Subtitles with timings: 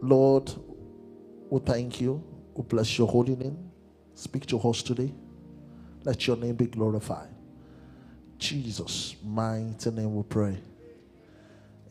[0.00, 0.52] Lord,
[1.50, 2.22] we thank you.
[2.54, 3.70] We bless your holy name.
[4.14, 5.12] Speak to us today.
[6.04, 7.28] Let your name be glorified.
[8.38, 10.58] Jesus' mighty name we pray.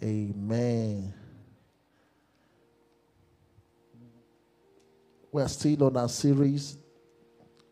[0.02, 1.14] Amen.
[5.32, 6.78] We are still on our series,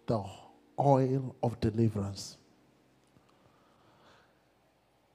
[0.05, 0.23] The
[0.79, 2.37] Oil of Deliverance.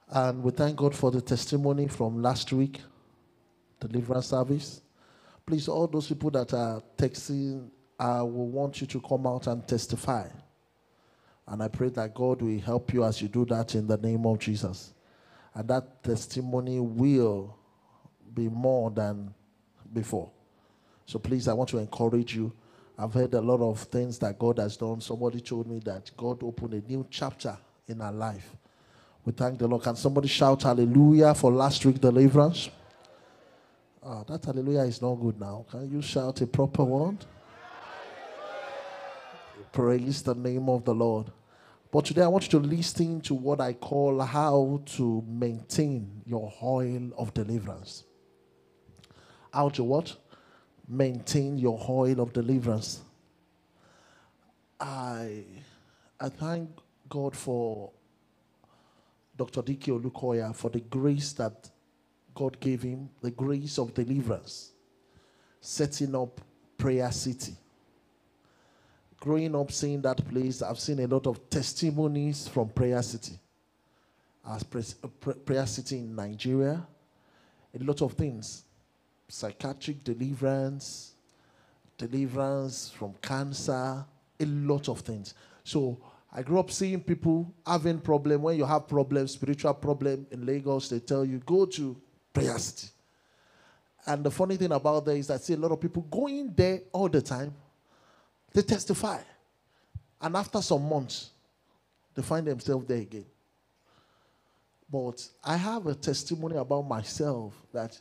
[0.09, 2.81] And we thank God for the testimony from last week,
[3.79, 4.81] deliverance service.
[5.47, 9.67] Please, all those people that are texting, I will want you to come out and
[9.67, 10.29] testify.
[11.47, 14.25] And I pray that God will help you as you do that in the name
[14.25, 14.95] of Jesus.
[15.53, 17.57] And that testimony will
[18.33, 19.35] be more than
[19.93, 20.31] before.
[21.07, 22.53] So please, I want to encourage you.
[22.97, 25.01] I've heard a lot of things that God has done.
[25.01, 27.57] Somebody told me that God opened a new chapter
[27.89, 28.55] in our life.
[29.25, 29.83] We thank the Lord.
[29.83, 32.71] Can somebody shout hallelujah for last week deliverance?
[34.03, 35.67] Ah, that hallelujah is not good now.
[35.71, 37.19] Can you shout a proper one?
[39.73, 41.31] Praise the name of the Lord.
[41.93, 46.51] But today I want you to listen to what I call how to maintain your
[46.63, 48.05] oil of deliverance.
[49.53, 50.17] How to what?
[50.89, 53.03] Maintain your oil of deliverance.
[54.81, 55.45] I
[56.19, 56.71] I thank
[57.09, 57.91] God for
[59.37, 59.61] Dr.
[59.61, 59.93] D.K.
[59.93, 61.71] Olukoya for the grace that
[62.35, 64.73] God gave him, the grace of deliverance,
[65.61, 66.41] setting up
[66.77, 67.55] Prayer City
[69.21, 73.39] growing up seeing that place, I've seen a lot of testimonies from Prayer City.
[74.49, 75.09] As uh,
[75.45, 76.85] Prayer City in Nigeria,
[77.79, 78.65] a lot of things
[79.29, 81.13] psychiatric deliverance,
[81.97, 84.05] deliverance from cancer,
[84.41, 85.35] a lot of things.
[85.63, 85.99] So
[86.33, 88.43] I grew up seeing people having problem.
[88.43, 91.97] When you have problems, spiritual problem in Lagos, they tell you go to
[92.33, 92.93] Prayer City.
[94.07, 96.81] And the funny thing about that is I see a lot of people going there
[96.93, 97.55] all the time
[98.53, 99.21] they testify.
[100.21, 101.31] And after some months,
[102.15, 103.27] they find themselves there again.
[104.91, 107.99] But I have a testimony about myself that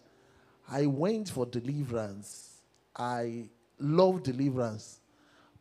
[0.69, 2.61] I went for deliverance.
[2.95, 3.49] I
[3.79, 4.99] love deliverance.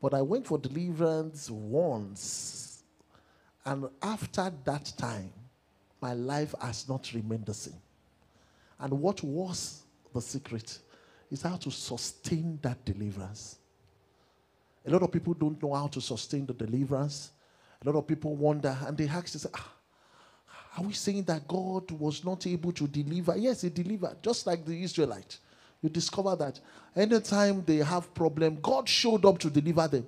[0.01, 2.83] But I went for deliverance once.
[3.65, 5.33] And after that time,
[6.01, 7.75] my life has not remained the same.
[8.81, 9.83] And what was
[10.15, 10.79] the secret
[11.31, 13.59] is how to sustain that deliverance.
[14.87, 17.33] A lot of people don't know how to sustain the deliverance.
[17.83, 19.73] A lot of people wonder and they ask, say, ah,
[20.77, 23.37] are we saying that God was not able to deliver?
[23.37, 25.41] Yes, He delivered, just like the Israelites.
[25.83, 26.61] You discover that
[26.97, 30.07] anytime they have problem, God showed up to deliver them.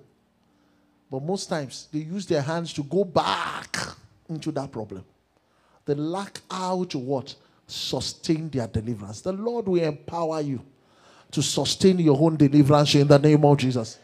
[1.11, 3.77] But most times they use their hands to go back
[4.29, 5.05] into that problem.
[5.85, 7.35] They lack to what?
[7.71, 9.21] Sustain their deliverance.
[9.21, 10.61] The Lord will empower you
[11.31, 13.99] to sustain your own deliverance in the name of Jesus.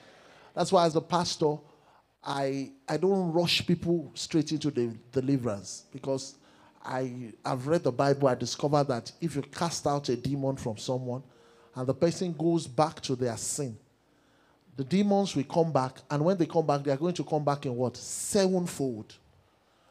[0.55, 1.57] That's why, as a pastor,
[2.23, 6.37] I, I don't rush people straight into the deliverance because
[6.85, 8.29] I, I've read the Bible.
[8.29, 11.23] I discovered that if you cast out a demon from someone
[11.75, 13.77] and the person goes back to their sin,
[14.77, 15.99] the demons will come back.
[16.11, 17.97] And when they come back, they are going to come back in what?
[17.97, 19.15] Sevenfold.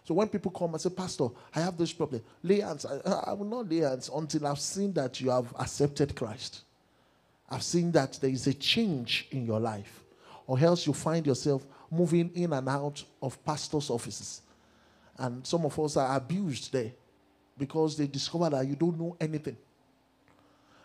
[0.05, 2.85] So when people come and say, Pastor, I have this problem, lay hands.
[2.85, 6.61] I, I will not lay hands until I've seen that you have accepted Christ.
[7.49, 10.03] I've seen that there is a change in your life
[10.47, 14.41] or else you find yourself moving in and out of pastors' offices.
[15.17, 16.91] And some of us are abused there
[17.57, 19.57] because they discover that you don't know anything.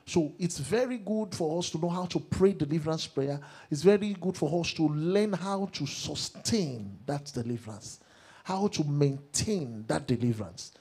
[0.06, 3.41] So it's very good for us to know how to pray deliverance prayer.
[3.70, 8.00] It's very good for us to learn how to sustain that deliverance,
[8.45, 10.73] how to maintain that deliverance.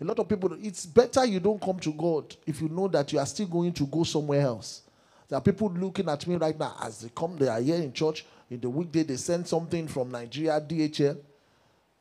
[0.00, 3.12] A lot of people, it's better you don't come to God if you know that
[3.12, 4.82] you are still going to go somewhere else.
[5.28, 7.92] There are people looking at me right now as they come, they are here in
[7.92, 8.24] church.
[8.50, 11.18] In the weekday, they send something from Nigeria, DHL,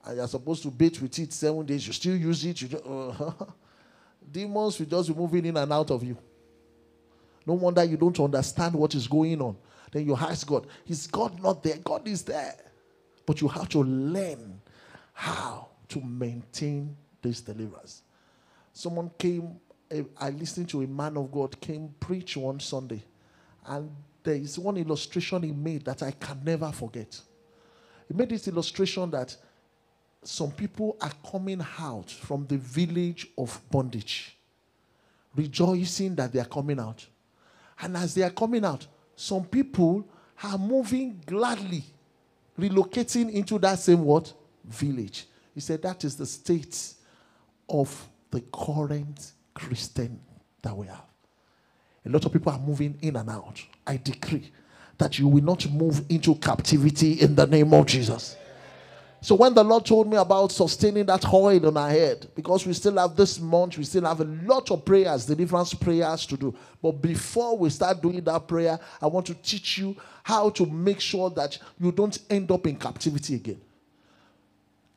[0.05, 1.85] and you're supposed to bathe with it seven days.
[1.85, 2.61] You still use it.
[2.61, 3.31] You just, uh,
[4.31, 6.17] demons will just be moving in and out of you.
[7.45, 9.57] No wonder you don't understand what is going on.
[9.91, 11.77] Then you ask God, Is God not there?
[11.77, 12.55] God is there.
[13.25, 14.61] But you have to learn
[15.17, 18.03] how to maintain this deliverance.
[18.71, 19.59] Someone came,
[19.89, 23.03] eh, I listened to a man of God came preach one Sunday
[23.65, 23.89] and
[24.23, 27.19] there is one illustration he made that I can never forget.
[28.07, 29.35] He made this illustration that
[30.21, 34.37] some people are coming out from the village of bondage,
[35.35, 37.03] rejoicing that they are coming out.
[37.81, 38.85] And as they are coming out,
[39.15, 40.07] some people
[40.43, 41.85] are moving gladly,
[42.59, 44.31] relocating into that same what?
[44.67, 45.27] Village.
[45.53, 46.93] He said that is the state
[47.69, 50.19] of the current Christian
[50.61, 51.03] that we have.
[52.05, 53.61] A lot of people are moving in and out.
[53.85, 54.51] I decree
[54.97, 58.35] that you will not move into captivity in the name of Jesus.
[59.19, 62.73] So when the Lord told me about sustaining that oil on our head, because we
[62.73, 66.55] still have this month, we still have a lot of prayers, deliverance prayers to do.
[66.81, 70.99] But before we start doing that prayer, I want to teach you how to make
[70.99, 73.59] sure that you don't end up in captivity again.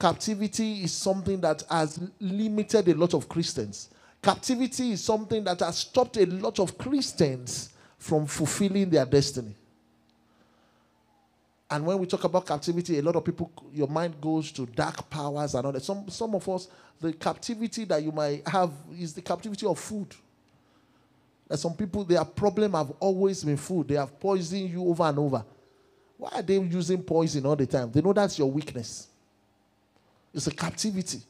[0.01, 3.91] Captivity is something that has limited a lot of Christians.
[4.23, 7.69] Captivity is something that has stopped a lot of Christians
[7.99, 9.55] from fulfilling their destiny.
[11.71, 15.09] And when we talk about captivity, a lot of people, your mind goes to dark
[15.11, 15.83] powers and all that.
[15.83, 16.69] Some, some of us,
[16.99, 20.15] the captivity that you might have is the captivity of food.
[21.53, 23.89] Some people, their problem have always been food.
[23.89, 25.45] They have poisoned you over and over.
[26.17, 27.93] Why are they using poison all the time?
[27.93, 29.09] They know that's your weakness.
[30.35, 31.21] It's a captivity.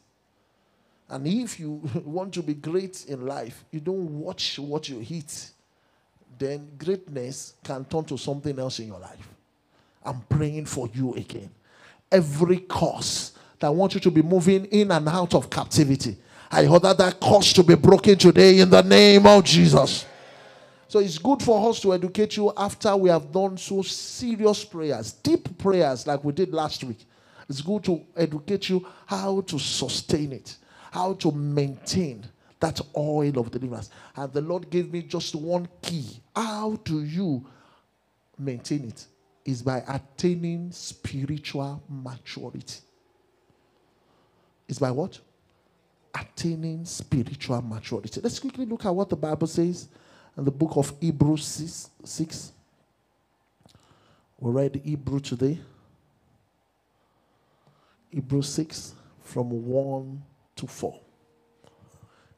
[1.08, 5.50] And if you want to be great in life, you don't watch what you eat,
[6.38, 9.28] then greatness can turn to something else in your life.
[10.04, 11.50] I'm praying for you again.
[12.10, 16.16] Every cause that wants you to be moving in and out of captivity,
[16.50, 20.06] I order that cause to be broken today in the name of Jesus.
[20.88, 25.12] So it's good for us to educate you after we have done so serious prayers,
[25.12, 27.06] deep prayers like we did last week.
[27.50, 30.56] It's good to educate you how to sustain it,
[30.90, 32.24] how to maintain
[32.60, 33.90] that oil of deliverance.
[34.16, 36.22] And the Lord gave me just one key.
[36.34, 37.44] How do you
[38.38, 39.06] maintain it?
[39.44, 42.80] is by attaining spiritual maturity.
[44.68, 45.18] Is by what?
[46.14, 48.20] Attaining spiritual maturity.
[48.20, 49.88] Let's quickly look at what the Bible says
[50.36, 51.90] in the book of Hebrews 6.
[52.04, 52.52] 6.
[54.38, 55.58] We read Hebrew today.
[58.10, 60.22] Hebrews 6 from 1
[60.56, 61.00] to 4.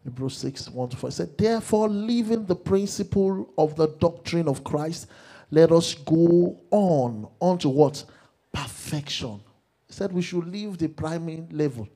[0.04, 1.08] Hebrews 6, 1 to 4.
[1.08, 5.06] It said, Therefore, leaving the principle of the doctrine of Christ,
[5.50, 8.04] let us go on, on to what?
[8.52, 9.40] Perfection.
[9.86, 11.88] He said we should leave the primary level.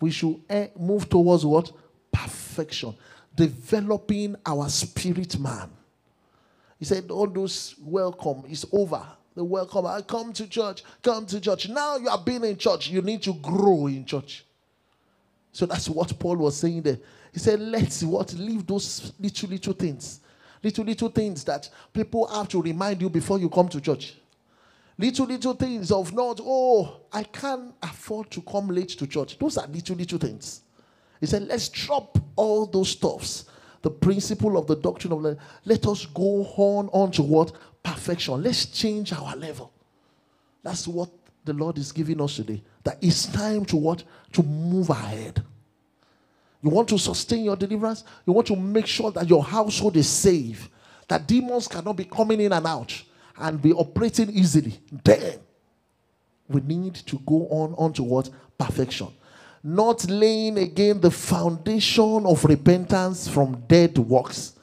[0.00, 0.40] We should
[0.78, 1.72] move towards what?
[2.10, 2.94] Perfection.
[3.34, 5.70] Developing our spirit man.
[6.78, 9.06] He said, all those welcome is over.
[9.34, 11.68] The welcome, I come to church, come to church.
[11.68, 14.44] Now you have been in church, you need to grow in church.
[15.52, 16.98] So that's what Paul was saying there.
[17.32, 18.32] He said, let's what?
[18.34, 20.20] Leave those little, little things
[20.62, 24.14] Little, little things that people have to remind you before you come to church.
[24.96, 29.38] Little, little things of not, oh, I can't afford to come late to church.
[29.38, 30.62] Those are little, little things.
[31.18, 33.46] He said, let's drop all those stuffs.
[33.80, 37.52] The principle of the doctrine of let us go on, on to what?
[37.82, 38.42] Perfection.
[38.42, 39.72] Let's change our level.
[40.62, 41.10] That's what
[41.44, 42.62] the Lord is giving us today.
[42.84, 44.04] That it's time to what?
[44.32, 45.42] To move ahead.
[46.62, 48.04] You want to sustain your deliverance?
[48.24, 50.70] You want to make sure that your household is safe,
[51.08, 53.02] that demons cannot be coming in and out
[53.36, 54.78] and be operating easily.
[55.02, 55.40] Then
[56.48, 58.30] we need to go on onto what?
[58.56, 59.08] Perfection.
[59.64, 64.54] Not laying again the foundation of repentance from dead works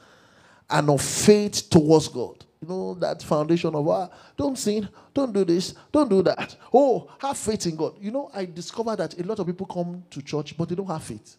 [0.68, 2.44] and of faith towards God.
[2.62, 6.56] You know, that foundation of, ah, don't sin, don't do this, don't do that.
[6.74, 7.94] Oh, have faith in God.
[8.00, 10.86] You know, I discovered that a lot of people come to church, but they don't
[10.86, 11.36] have faith.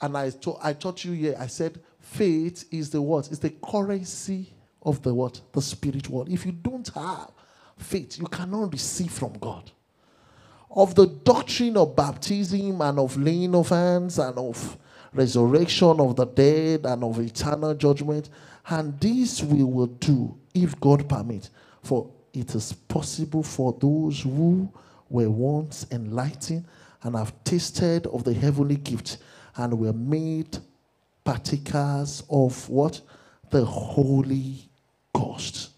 [0.00, 3.28] And I, to, I taught you here, I said, faith is the what?
[3.28, 4.52] It's the currency
[4.82, 5.40] of the what?
[5.52, 6.28] The spirit world.
[6.28, 7.32] If you don't have
[7.76, 9.72] faith, you cannot receive from God.
[10.70, 14.78] Of the doctrine of baptism and of laying of hands and of
[15.12, 18.28] resurrection of the dead and of eternal judgment.
[18.68, 21.50] And this we will do if God permit.
[21.82, 24.70] For it is possible for those who
[25.08, 26.66] were once enlightened
[27.02, 29.18] and have tasted of the heavenly gift
[29.56, 30.58] and were made
[31.24, 33.00] partakers of what?
[33.50, 34.68] The Holy
[35.12, 35.70] Ghost.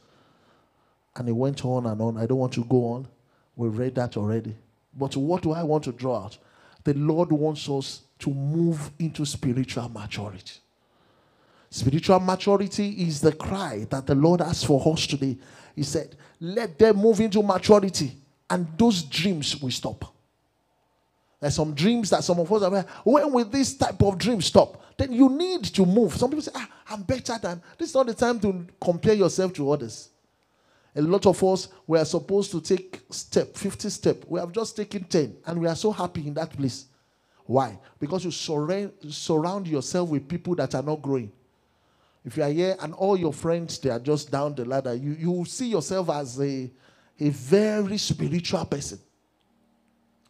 [1.17, 2.17] And it went on and on.
[2.17, 3.09] I don't want to go on.
[3.57, 4.57] We read that already.
[4.97, 6.39] But what do I want to draw out?
[6.85, 10.55] The Lord wants us to move into spiritual maturity.
[11.71, 15.39] Spiritual maturity is the cry that the Lord has for us today.
[15.77, 18.13] He said, Let them move into maturity,
[18.49, 20.13] and those dreams will stop.
[21.41, 22.89] There's some dreams that some of us have.
[23.05, 24.83] When will this type of dream stop?
[24.99, 26.15] Then you need to move.
[26.15, 27.63] Some people say, ah, I'm better than.
[27.79, 30.11] This is not the time to compare yourself to others.
[30.95, 34.25] A lot of us we are supposed to take step, 50 step.
[34.27, 36.87] We have just taken 10, and we are so happy in that place.
[37.51, 37.81] Why?
[37.99, 41.33] Because you surround, surround yourself with people that are not growing.
[42.25, 45.17] If you are here and all your friends they are just down the ladder, you,
[45.19, 46.71] you see yourself as a,
[47.19, 49.01] a very spiritual person.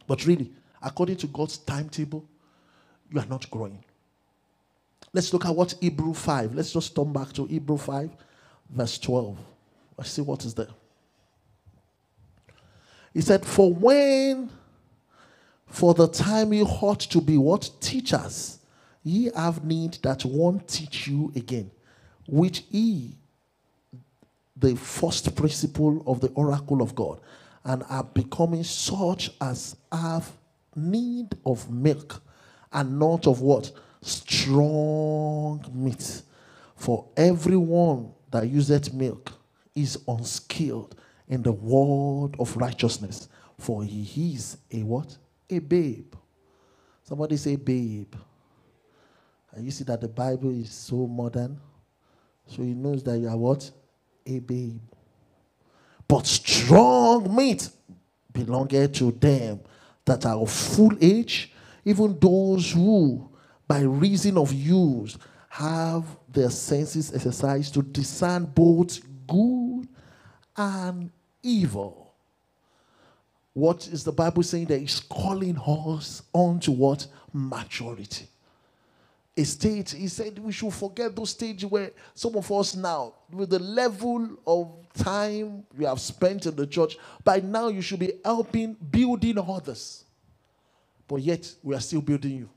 [0.07, 0.51] But really,
[0.81, 2.27] according to God's timetable,
[3.11, 3.83] you are not growing.
[5.13, 6.55] Let's look at what Hebrew 5.
[6.55, 8.09] Let's just turn back to Hebrew 5,
[8.71, 9.37] verse 12.
[9.95, 10.69] Let's see what is there.
[13.13, 14.49] He said, For when,
[15.71, 17.69] for the time you ought to be what?
[17.79, 18.59] Teachers,
[19.03, 21.71] ye have need that one teach you again,
[22.27, 23.15] which ye,
[24.57, 27.21] the first principle of the oracle of God,
[27.63, 30.29] and are becoming such as have
[30.75, 32.21] need of milk
[32.73, 33.71] and not of what?
[34.01, 36.21] Strong meat.
[36.75, 39.31] For everyone that useth milk
[39.73, 40.95] is unskilled
[41.29, 45.17] in the word of righteousness, for he is a what?
[45.51, 46.15] A babe.
[47.03, 48.15] Somebody say babe.
[49.51, 51.59] And you see that the Bible is so modern.
[52.47, 53.69] So he knows that you are what?
[54.25, 54.81] A babe.
[56.07, 57.69] But strong meat
[58.31, 59.59] belongeth to them
[60.05, 61.53] that are of full age,
[61.83, 63.29] even those who,
[63.67, 65.17] by reason of use,
[65.49, 69.87] have their senses exercised to discern both good
[70.55, 71.11] and
[71.43, 72.10] evil.
[73.53, 74.65] What is the Bible saying?
[74.65, 77.07] That is calling us on to what?
[77.33, 78.27] Maturity.
[79.37, 83.49] A stage, he said we should forget those stages where some of us now, with
[83.49, 88.13] the level of time we have spent in the church, by now you should be
[88.23, 90.03] helping building others.
[91.07, 92.49] But yet we are still building you.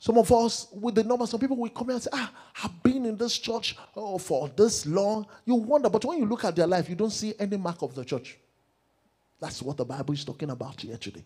[0.00, 3.04] Some of us, with the number, some people will come and say, Ah, I've been
[3.04, 5.26] in this church oh, for this long.
[5.44, 7.94] You wonder, but when you look at their life, you don't see any mark of
[7.96, 8.38] the church.
[9.40, 11.24] That's what the Bible is talking about here today.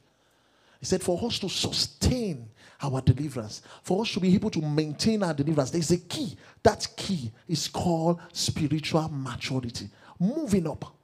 [0.80, 2.48] He said, For us to sustain
[2.82, 6.36] our deliverance, for us to be able to maintain our deliverance, there's a key.
[6.62, 10.96] That key is called spiritual maturity, moving up.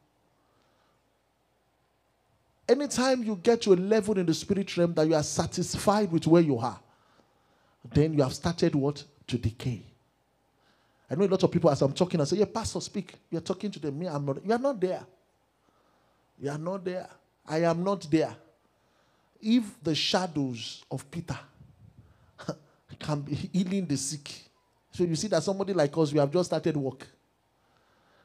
[2.67, 6.27] Anytime you get to a level in the spirit realm that you are satisfied with
[6.27, 6.81] where you are,
[7.93, 9.05] then you have started what?
[9.29, 9.83] To decay.
[11.11, 13.15] I know a lot of people, as I'm talking, I say, Yeah, Pastor, speak.
[13.31, 13.99] You're talking to them.
[13.99, 14.45] Me, I'm not.
[14.45, 15.05] You are not there.
[16.41, 17.09] You are not there.
[17.47, 18.35] I am not there.
[19.41, 21.39] If the shadows of Peter
[22.99, 24.31] can be healing the sick,
[24.93, 27.07] so you see that somebody like us, we have just started work.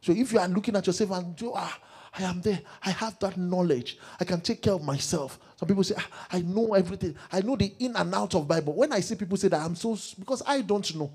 [0.02, 1.80] So if you are looking at yourself and do, ah,
[2.18, 2.62] I am there.
[2.84, 3.98] I have that knowledge.
[4.20, 5.40] I can take care of myself.
[5.56, 7.16] Some people say, ah, I know everything.
[7.32, 8.74] I know the in and out of Bible.
[8.74, 11.12] When I see people say that, I'm so because I don't know.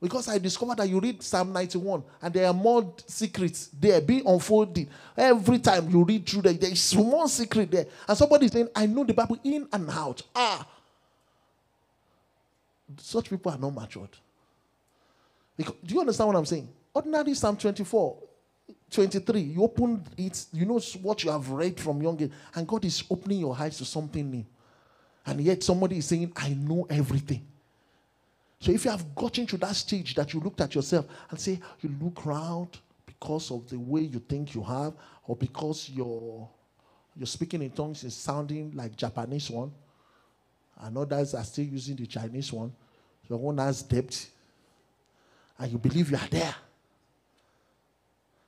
[0.00, 4.26] Because I discovered that you read Psalm 91 and there are more secrets there being
[4.26, 4.88] unfolded.
[5.16, 7.86] Every time you read through there, there is one secret there.
[8.06, 10.22] And somebody is saying, I know the Bible in and out.
[10.34, 10.66] Ah.
[12.98, 14.10] Such people are not matured.
[15.56, 16.68] Because, do you understand what I'm saying?
[16.92, 18.16] Ordinary Psalm 24
[18.94, 22.84] 23, you open it, you know what you have read from young age, and God
[22.84, 24.46] is opening your eyes to something new.
[25.26, 27.46] And yet somebody is saying, I know everything.
[28.60, 31.60] So if you have gotten to that stage that you looked at yourself and say,
[31.80, 34.94] you look around because of the way you think you have,
[35.26, 36.48] or because your
[37.16, 39.72] your speaking in tongues is sounding like Japanese one,
[40.80, 42.72] and others are still using the Chinese one.
[43.28, 44.30] So one has depth,
[45.58, 46.54] and you believe you are there.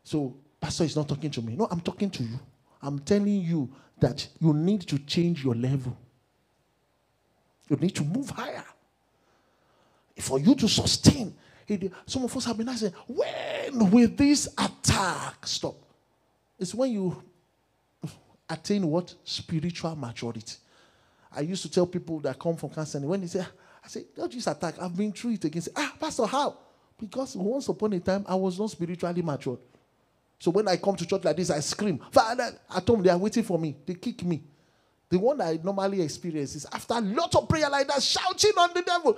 [0.07, 1.57] So, Pastor is not talking to me.
[1.57, 2.39] No, I'm talking to you.
[2.81, 5.97] I'm telling you that you need to change your level.
[7.69, 8.63] You need to move higher.
[10.21, 11.35] For you to sustain.
[12.07, 15.75] Some of us have been asking, when will this attack stop?
[16.57, 17.21] It's when you
[18.49, 19.13] attain what?
[19.25, 20.55] Spiritual maturity.
[21.35, 23.41] I used to tell people that come from counseling, when they say,
[23.85, 24.81] I say, don't just attack.
[24.81, 25.63] I've been through it again.
[25.63, 26.59] Say, ah, Pastor, how?
[26.97, 29.59] Because once upon a time, I was not spiritually matured.
[30.39, 33.19] So when I come to church like this, I scream, Father, at home, they are
[33.19, 33.77] waiting for me.
[33.87, 34.43] They kick me.
[35.09, 38.71] The one I normally experience is after a lot of prayer like that, shouting on
[38.75, 39.17] the devil.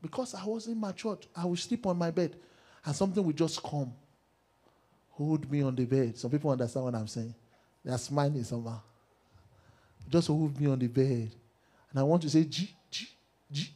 [0.00, 1.26] Because I wasn't matured.
[1.36, 2.36] I would sleep on my bed
[2.84, 3.92] and something would just come.
[5.10, 6.18] Hold me on the bed.
[6.18, 7.34] Some people understand what I'm saying.
[7.84, 8.80] They are smiling somehow.
[10.08, 11.30] Just hold me on the bed.
[11.90, 13.06] And I want to say, G, G,
[13.50, 13.68] G.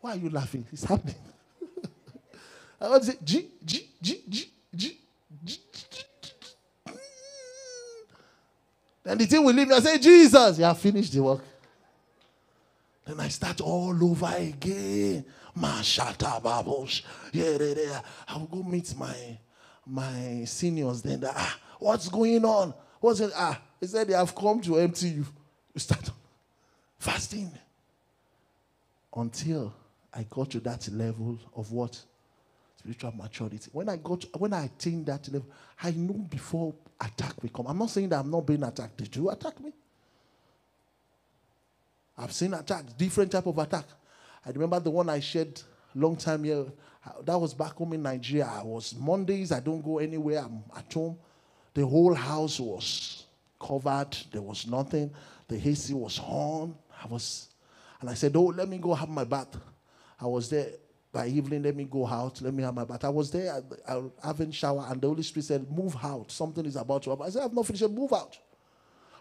[0.00, 0.66] Why are you laughing?
[0.72, 1.16] It's happening.
[2.80, 4.98] I want to say G, G, G, G, G,
[5.44, 5.58] G,
[5.90, 6.04] G.
[9.02, 9.74] Then the thing will leave me.
[9.74, 11.42] I say, Jesus, you have finished the work.
[13.06, 15.24] Then I start all over again.
[15.58, 17.02] Mashata babos.
[17.32, 18.00] Yeah, yeah, yeah.
[18.28, 19.38] I will go meet my
[19.86, 21.00] my seniors.
[21.00, 22.74] Then ah, what's going on?
[23.00, 23.32] What's it?
[23.34, 25.26] Ah, he said they have come to empty you.
[25.72, 26.10] You start
[26.98, 27.50] fasting
[29.16, 29.72] until
[30.12, 31.98] I got to that level of what
[32.88, 33.68] spiritual maturity.
[33.72, 35.48] When I got, when I attained that level,
[35.82, 37.66] I know before attack will come.
[37.66, 38.96] I'm not saying that I'm not being attacked.
[38.96, 39.72] Did you attack me?
[42.16, 43.84] I've seen attacks, different type of attack.
[44.44, 45.60] I remember the one I shared
[45.94, 46.64] long time here.
[47.04, 48.50] Uh, that was back home in Nigeria.
[48.50, 49.52] I was Mondays.
[49.52, 50.38] I don't go anywhere.
[50.38, 51.18] I'm at home.
[51.74, 53.24] The whole house was
[53.60, 54.16] covered.
[54.32, 55.10] There was nothing.
[55.46, 56.74] The AC was on.
[57.02, 57.48] I was,
[58.00, 59.56] and I said, "Oh, let me go have my bath."
[60.20, 60.68] I was there
[61.18, 61.64] by evening.
[61.64, 62.40] Let me go out.
[62.40, 63.04] Let me have my bath.
[63.04, 63.60] I was there.
[63.88, 66.30] I, I having shower, and the Holy Spirit said, "Move out.
[66.30, 67.82] Something is about to happen." I said, "I've not finished.
[67.82, 68.38] Said, Move out."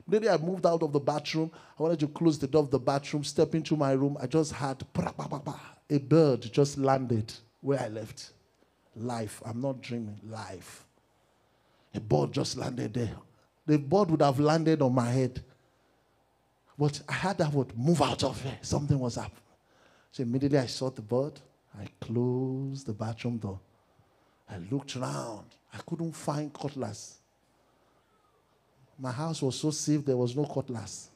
[0.10, 2.80] Day I moved out of the bathroom, I wanted to close the door of the
[2.80, 4.16] bathroom, step into my room.
[4.22, 4.82] I just had
[5.90, 8.32] a bird just landed where I left.
[8.96, 9.42] Life.
[9.46, 10.18] I'm not dreaming.
[10.30, 10.86] Life.
[11.94, 13.18] A bird just landed there.
[13.66, 15.44] The bird would have landed on my head.
[16.80, 18.60] But I had that word, move out of here.
[18.62, 19.34] Something was up.
[20.12, 21.34] So immediately I saw the bird.
[21.80, 23.60] I closed the bathroom door.
[24.50, 25.46] I looked around.
[25.74, 27.18] I couldn't find cutlass.
[29.00, 31.10] My house was so safe, there was no cutlass.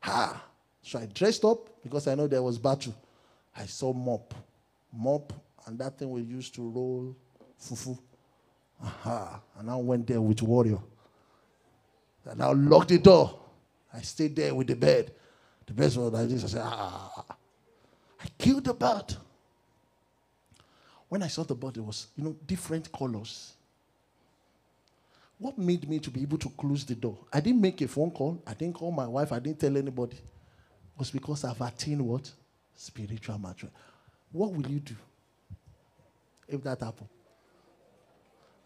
[0.00, 0.42] Ha!
[0.82, 2.94] So I dressed up because I know there was battle.
[3.56, 4.34] I saw mop.
[4.92, 5.32] Mop,
[5.66, 7.16] and that thing we used to roll
[7.60, 7.98] fufu.
[8.82, 9.40] Aha.
[9.58, 10.78] And I went there with warrior.
[12.26, 13.38] And I locked the door.
[13.92, 15.12] I stayed there with the bed.
[15.66, 16.44] The bed was like this.
[16.44, 16.74] I said, ah.
[16.76, 17.36] ah, ah, ah.
[18.22, 19.16] I killed the bird.
[21.08, 23.52] When I saw the body, it was, you know, different colors.
[25.38, 27.18] What made me to be able to close the door?
[27.32, 28.42] I didn't make a phone call.
[28.46, 29.32] I didn't call my wife.
[29.32, 30.16] I didn't tell anybody.
[30.16, 32.30] It was because I've attained what?
[32.74, 33.76] Spiritual maturity.
[34.32, 34.94] What will you do
[36.48, 37.10] if that happens?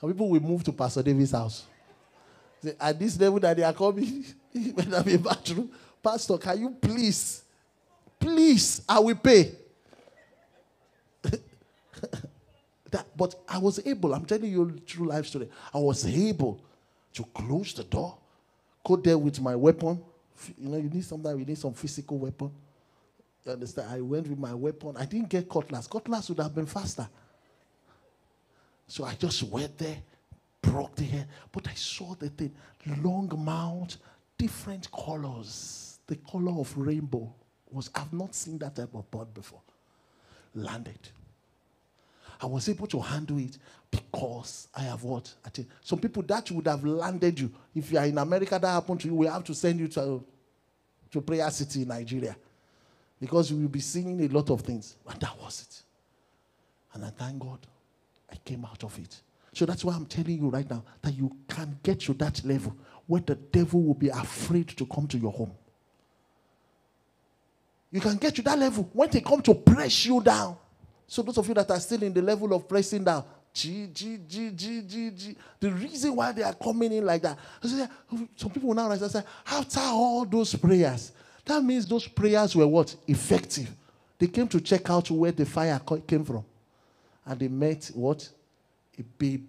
[0.01, 1.65] And people will move to Pastor David's house.
[2.63, 5.71] Say, At this level that they are coming, when I'm in bathroom,
[6.03, 7.43] Pastor, can you please,
[8.19, 9.53] please, I will pay.
[12.91, 15.49] That, but I was able, I'm telling you true life story.
[15.73, 16.61] I was able
[17.15, 18.17] to close the door,
[18.85, 20.03] go there with my weapon.
[20.59, 22.51] You know, you need something, you need some physical weapon.
[23.45, 23.89] You understand?
[23.91, 24.97] I went with my weapon.
[24.97, 25.87] I didn't get cutlass.
[25.87, 27.09] Cutlass would have been faster.
[28.87, 29.99] So I just went there,
[30.61, 32.53] broke the hair, but I saw the thing
[33.03, 33.99] long mount,
[34.37, 35.99] different colors.
[36.07, 37.33] The color of rainbow
[37.71, 39.61] was, I've not seen that type of bird before.
[40.55, 40.99] Landed.
[42.43, 43.59] I was able to handle it
[43.91, 45.33] because I have what?
[45.53, 47.53] Think some people that would have landed you.
[47.75, 50.25] If you are in America, that happened to you, we have to send you to,
[51.11, 52.37] to Prayer City in Nigeria.
[53.21, 54.97] Because you will be seeing a lot of things.
[55.07, 55.83] And that was it.
[56.95, 57.59] And I thank God
[58.31, 59.21] I came out of it.
[59.53, 62.75] So that's why I'm telling you right now that you can get to that level
[63.07, 65.53] where the devil will be afraid to come to your home.
[67.91, 70.57] You can get to that level when they come to press you down.
[71.11, 74.21] So those of you that are still in the level of pressing down, G, G,
[74.29, 75.37] G, G, G, G.
[75.59, 77.37] The reason why they are coming in like that.
[78.37, 81.11] Some people now say, after all those prayers,
[81.45, 82.95] that means those prayers were what?
[83.09, 83.75] Effective.
[84.21, 86.45] They came to check out where the fire came from.
[87.27, 88.29] And they met what?
[88.97, 89.49] A babe.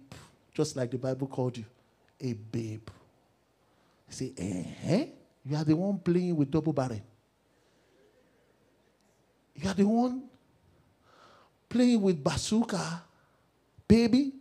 [0.52, 1.64] Just like the Bible called you.
[2.20, 2.88] A babe.
[4.08, 4.32] They say,
[4.82, 5.06] eh?
[5.44, 7.00] You are the one playing with double barrel.
[9.54, 10.24] You are the one
[11.72, 13.02] playing with bazooka,
[13.88, 14.32] baby.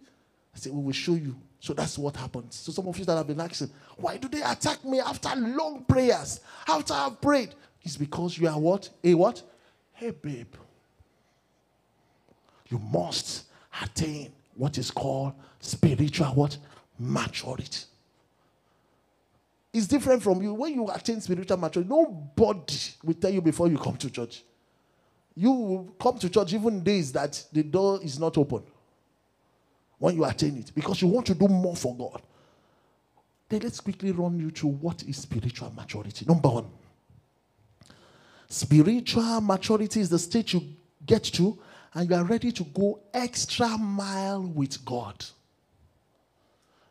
[0.54, 1.36] I said, We will show you.
[1.62, 2.56] So that's what happens.
[2.56, 5.86] So some of you that have been asking, why do they attack me after long
[5.88, 6.42] prayers?
[6.68, 7.54] After I've prayed?
[7.84, 8.90] It's because you are what?
[9.04, 9.44] A what?
[9.94, 10.54] Hey, babe.
[12.68, 13.46] You must
[13.82, 16.58] attain what is called spiritual what?
[16.98, 17.86] Maturity.
[19.72, 20.56] It's different from you.
[20.56, 24.44] When you attain spiritual maturity, nobody will tell you before you come to church.
[25.36, 28.64] You come to church even days that the door is not open
[29.98, 32.22] when you attain it because you want to do more for God.
[33.48, 36.26] Then let's quickly run you through what is spiritual maturity.
[36.26, 36.66] Number one,
[38.48, 40.64] spiritual maturity is the state you
[41.06, 41.58] get to
[41.94, 45.26] and you are ready to go extra mile with God.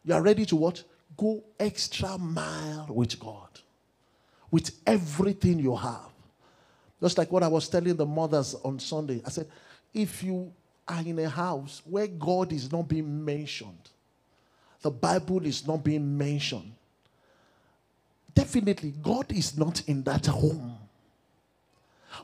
[0.05, 0.83] You are ready to what?
[1.17, 3.49] Go extra mile with God.
[4.51, 6.10] With everything you have.
[7.01, 9.23] Just like what I was telling the mothers on Sunday.
[9.25, 9.49] I said,
[9.95, 10.53] if you
[10.87, 13.89] are in a house where God is not being mentioned,
[14.83, 16.73] the Bible is not being mentioned,
[18.35, 20.77] definitely God is not in that home.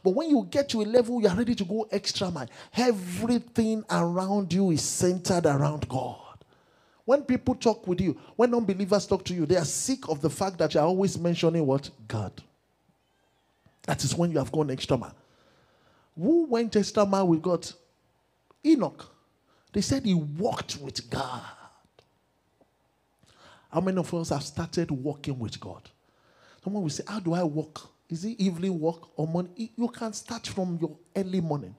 [0.02, 3.84] But when you get to a level you are ready to go extra mile, everything
[3.90, 6.20] around you is centered around God.
[7.04, 10.28] When people talk with you, when unbelievers talk to you, they are sick of the
[10.28, 11.88] fact that you're always mentioning what?
[12.08, 12.42] God.
[13.86, 15.14] That is when you have gone extra mile.
[16.18, 17.68] Who went extra mile with God?
[18.64, 19.12] Enoch.
[19.72, 21.42] They said he walked with God.
[23.70, 25.88] How many of us have started walking with God?
[26.64, 29.70] Someone will say, How do I walk is it evening walk or morning?
[29.76, 31.74] You can start from your early morning.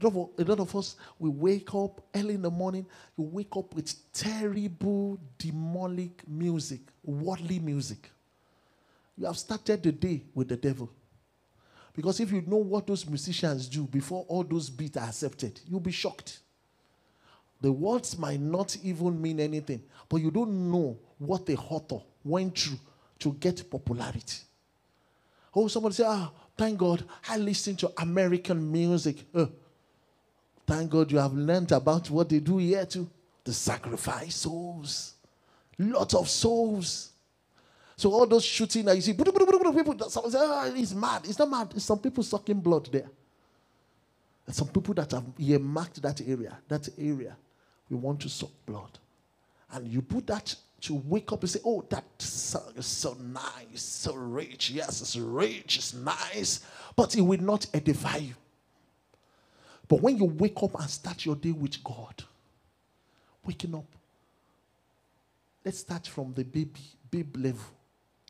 [0.00, 2.86] A lot, of, us, we wake up early in the morning,
[3.16, 8.08] you wake up with terrible, demonic music, worldly music.
[9.16, 10.88] You have started the day with the devil.
[11.98, 15.80] Because if you know what those musicians do before all those beats are accepted, you'll
[15.80, 16.38] be shocked.
[17.60, 22.56] The words might not even mean anything, but you don't know what the author went
[22.56, 22.78] through
[23.18, 24.38] to get popularity.
[25.52, 29.16] Oh, somebody say, ah, thank God, I listen to American music.
[29.34, 29.46] Uh,
[30.68, 33.10] thank God you have learned about what they do here too.
[33.42, 35.14] The sacrifice souls.
[35.76, 37.10] Lots of souls.
[37.98, 41.22] So all those shooting that you see, people, oh, ah, he's mad.
[41.24, 41.72] It's not mad.
[41.74, 43.10] It's some people sucking blood there.
[44.46, 47.36] And some people that have marked that area, that area,
[47.90, 48.96] we want to suck blood.
[49.72, 53.82] And you put that to wake up and say, oh, that song is so nice,
[53.82, 54.70] so rich.
[54.70, 56.60] Yes, it's rich, it's nice,
[56.94, 58.34] but it will not edify you.
[59.88, 62.22] But when you wake up and start your day with God,
[63.44, 63.86] waking up,
[65.64, 66.80] let's start from the baby,
[67.10, 67.64] babe level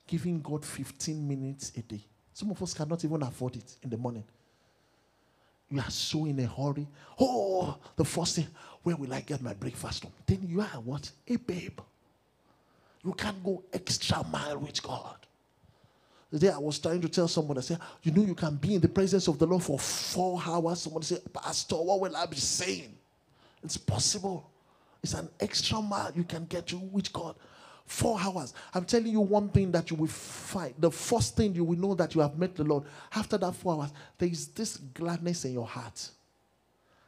[0.09, 2.01] giving God 15 minutes a day.
[2.33, 4.25] Some of us cannot even afford it in the morning.
[5.71, 6.89] You are so in a hurry.
[7.21, 8.49] Oh, the first thing,
[8.83, 10.13] where will I get my breakfast from?
[10.27, 11.11] Then you are what?
[11.29, 11.79] A babe.
[13.05, 15.17] You can't go extra mile with God.
[16.31, 18.75] The day I was trying to tell someone, I said, You know, you can be
[18.75, 20.83] in the presence of the Lord for four hours.
[20.83, 22.95] Someone said, Pastor, what will I be saying?
[23.63, 24.51] It's possible.
[25.03, 27.35] It's an extra mile you can get to with God.
[27.89, 28.53] Four hours.
[28.75, 30.75] I'm telling you one thing that you will find.
[30.77, 32.85] The first thing you will know that you have met the Lord.
[33.15, 36.11] After that four hours, there is this gladness in your heart.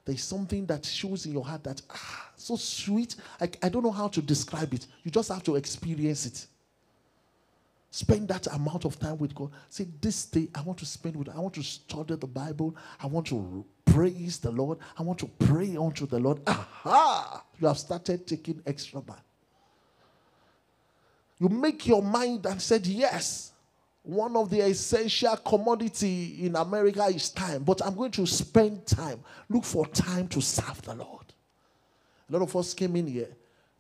[0.06, 3.16] There is something that shows in your heart that, ah, so sweet.
[3.38, 4.86] I, I don't know how to describe it.
[5.04, 6.46] You just have to experience it.
[7.90, 9.50] Spend that amount of time with God.
[9.68, 12.74] Say, this day I want to spend with, I want to study the Bible.
[13.02, 14.78] I want to praise the Lord.
[14.98, 16.40] I want to pray unto the Lord.
[16.46, 17.44] Aha!
[17.60, 19.18] You have started taking extra time.
[21.40, 23.52] You make your mind and said, yes,
[24.02, 29.20] one of the essential commodity in America is time, but I'm going to spend time.
[29.48, 31.24] Look for time to serve the Lord.
[32.28, 33.28] A lot of us came in here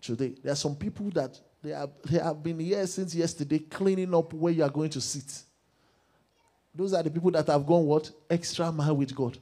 [0.00, 0.34] today.
[0.42, 4.32] There are some people that they have, they have been here since yesterday cleaning up
[4.32, 5.42] where you are going to sit.
[6.74, 8.10] Those are the people that have gone what?
[8.30, 9.36] Extra mile with God.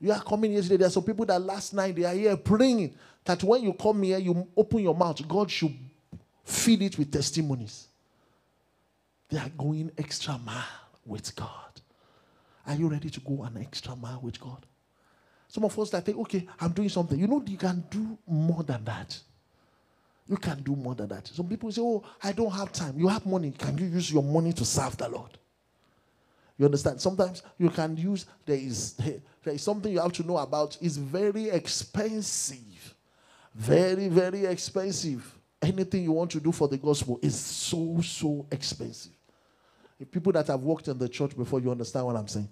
[0.00, 0.76] You are coming here today.
[0.76, 4.02] There are some people that last night they are here praying that when you come
[4.02, 5.74] here, you open your mouth, God should
[6.48, 7.88] Feed it with testimonies.
[9.28, 10.64] They are going extra mile
[11.04, 11.82] with God.
[12.66, 14.64] Are you ready to go an extra mile with God?
[15.46, 17.18] Some of us that think, okay, I'm doing something.
[17.18, 19.18] You know, you can do more than that.
[20.26, 21.26] You can do more than that.
[21.26, 22.98] Some people say, oh, I don't have time.
[22.98, 23.50] You have money.
[23.50, 25.36] Can you use your money to serve the Lord?
[26.56, 26.98] You understand?
[26.98, 30.78] Sometimes you can use, there is, there is something you have to know about.
[30.80, 32.94] It's very expensive.
[33.54, 39.12] Very, very expensive anything you want to do for the gospel is so, so expensive.
[40.00, 42.48] If people that have worked in the church before, you understand what I'm saying.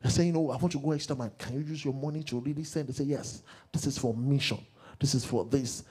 [0.00, 1.32] They're saying, you know, I want to go extra mile.
[1.38, 2.88] Can you use your money to really send?
[2.88, 4.58] They say, yes, this is for mission.
[4.98, 5.84] This is for this.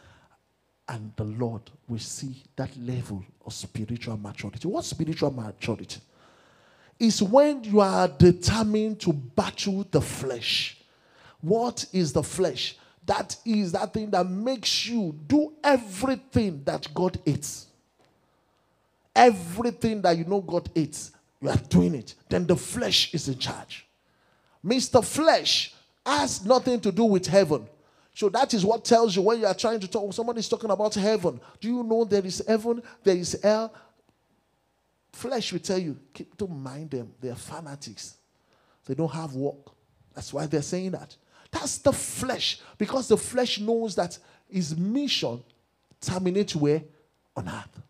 [0.87, 4.67] And the Lord will see that level of spiritual maturity.
[4.67, 6.01] What spiritual maturity?
[6.99, 10.77] Is when you are determined to battle the flesh.
[11.39, 12.77] What is the flesh?
[13.11, 17.67] That is that thing that makes you do everything that God hates.
[19.13, 22.15] Everything that you know God hates, you are doing it.
[22.29, 23.85] Then the flesh is in charge.
[24.65, 25.03] Mr.
[25.03, 25.73] Flesh
[26.05, 27.67] has nothing to do with heaven.
[28.13, 30.71] So that is what tells you when you are trying to talk, somebody is talking
[30.71, 31.41] about heaven.
[31.59, 33.73] Do you know there is heaven, there is hell?
[35.11, 37.11] Flesh will tell you, keep, don't mind them.
[37.19, 38.15] They are fanatics.
[38.85, 39.73] They don't have work.
[40.15, 41.17] That's why they're saying that.
[41.51, 42.61] That's the flesh.
[42.77, 44.17] Because the flesh knows that
[44.49, 45.43] his mission
[45.99, 46.83] terminates where?
[47.35, 47.81] On earth.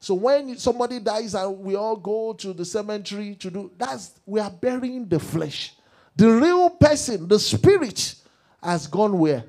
[0.00, 4.38] So when somebody dies and we all go to the cemetery to do that's we
[4.40, 5.74] are burying the flesh.
[6.14, 8.14] The real person, the spirit,
[8.62, 9.44] has gone where?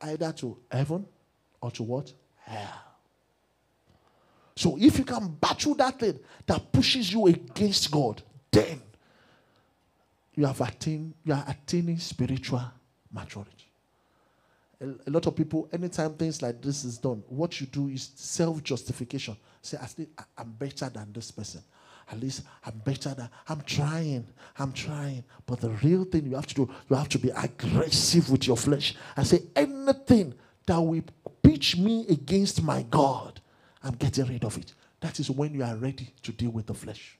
[0.00, 1.06] Either to heaven
[1.60, 2.12] or to what?
[2.44, 2.82] Hell.
[4.56, 8.80] So if you can battle that thing that pushes you against God, then
[10.34, 12.62] you have attained, you are attaining spiritual
[13.12, 13.66] maturity.
[14.80, 18.10] A, a, lot of people, anytime things like this is done, what you do is
[18.14, 19.36] self-justification.
[19.62, 19.78] Say,
[20.38, 21.62] I'm better than this person.
[22.10, 24.26] At least I'm better than I'm trying.
[24.58, 25.22] I'm trying.
[25.46, 28.56] But the real thing you have to do, you have to be aggressive with your
[28.56, 30.34] flesh and say anything
[30.66, 31.02] that will
[31.42, 33.40] pitch me against my God,
[33.82, 34.74] I'm getting rid of it.
[35.00, 37.16] That is when you are ready to deal with the flesh.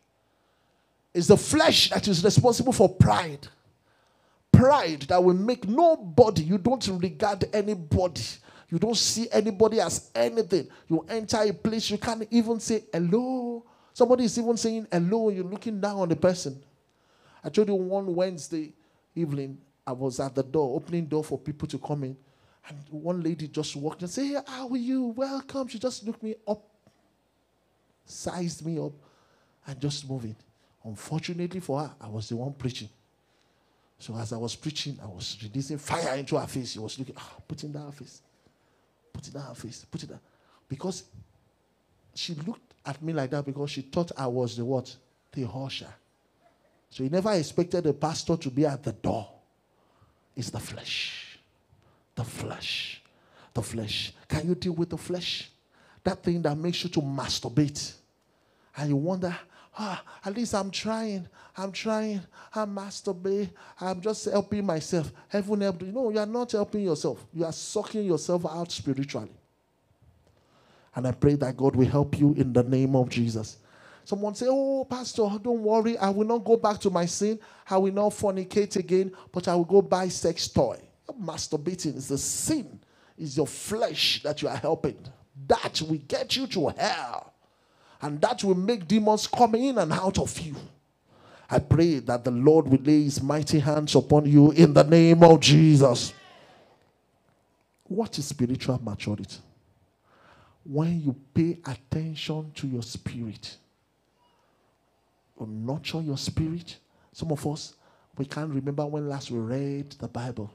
[1.12, 3.46] It's the flesh that is responsible for pride.
[4.52, 8.22] Pride that will make nobody, you don't regard anybody,
[8.68, 10.68] you don't see anybody as anything.
[10.88, 13.64] You enter a place, you can't even say hello.
[13.92, 16.62] Somebody is even saying hello, you're looking down on the person.
[17.42, 18.72] I told you one Wednesday
[19.14, 22.16] evening, I was at the door, opening door for people to come in.
[22.68, 25.06] And one lady just walked and said, Hey, how are you?
[25.06, 25.66] Welcome.
[25.68, 26.62] She just looked me up,
[28.04, 28.92] sized me up,
[29.66, 30.36] and just moving.
[30.84, 32.88] Unfortunately for her, I was the one preaching.
[33.98, 36.72] So as I was preaching, I was releasing fire into her face.
[36.72, 38.22] She was looking, ah, putting down her face.
[39.12, 39.84] Putting down her face.
[39.90, 40.20] Put it down.
[40.68, 41.04] Because
[42.14, 44.94] she looked at me like that because she thought I was the what?
[45.32, 45.92] The usher.
[46.88, 49.28] So he never expected the pastor to be at the door.
[50.34, 51.38] It's the flesh.
[52.14, 53.02] The flesh.
[53.52, 54.14] The flesh.
[54.26, 55.50] Can you deal with the flesh?
[56.02, 57.92] That thing that makes you to masturbate.
[58.76, 59.36] And you wonder,
[59.78, 61.28] ah, at least I'm trying.
[61.56, 62.22] I'm trying.
[62.54, 63.50] I'm masturbating.
[63.80, 65.12] I'm just helping myself.
[65.28, 65.92] Heaven help you.
[65.92, 67.24] No, you are not helping yourself.
[67.32, 69.32] You are sucking yourself out spiritually.
[70.94, 73.58] And I pray that God will help you in the name of Jesus.
[74.04, 75.96] Someone say, Oh, Pastor, don't worry.
[75.98, 77.38] I will not go back to my sin.
[77.68, 80.80] I will not fornicate again, but I will go buy sex toy.
[81.20, 82.80] Masturbating is the sin,
[83.18, 84.98] is your flesh that you are helping.
[85.46, 87.34] That will get you to hell.
[88.02, 90.56] And that will make demons come in and out of you.
[91.50, 95.22] I pray that the Lord will lay his mighty hands upon you in the name
[95.24, 96.12] of Jesus.
[97.84, 99.38] What is spiritual maturity?
[100.64, 103.56] When you pay attention to your spirit,
[105.38, 106.76] you nurture your spirit.
[107.12, 107.74] Some of us,
[108.16, 110.52] we can't remember when last we read the Bible.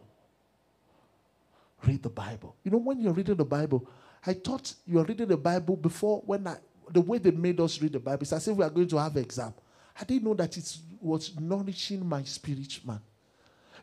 [1.86, 2.56] Read the Bible.
[2.64, 3.86] You know, when you're reading the Bible,
[4.26, 6.56] I thought you were reading the Bible before when I,
[6.92, 8.98] the way they made us read the Bible, it's as if we are going to
[8.98, 9.54] have an exam.
[10.00, 13.00] I didn't know that it was nourishing my spirit, man.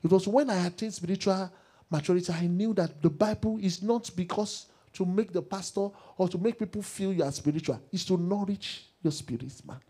[0.02, 1.50] It was when I attained spiritual
[1.90, 6.38] maturity, I knew that the Bible is not because to make the pastor or to
[6.38, 7.80] make people feel you are spiritual.
[7.92, 9.80] It's to nourish your spirit, man.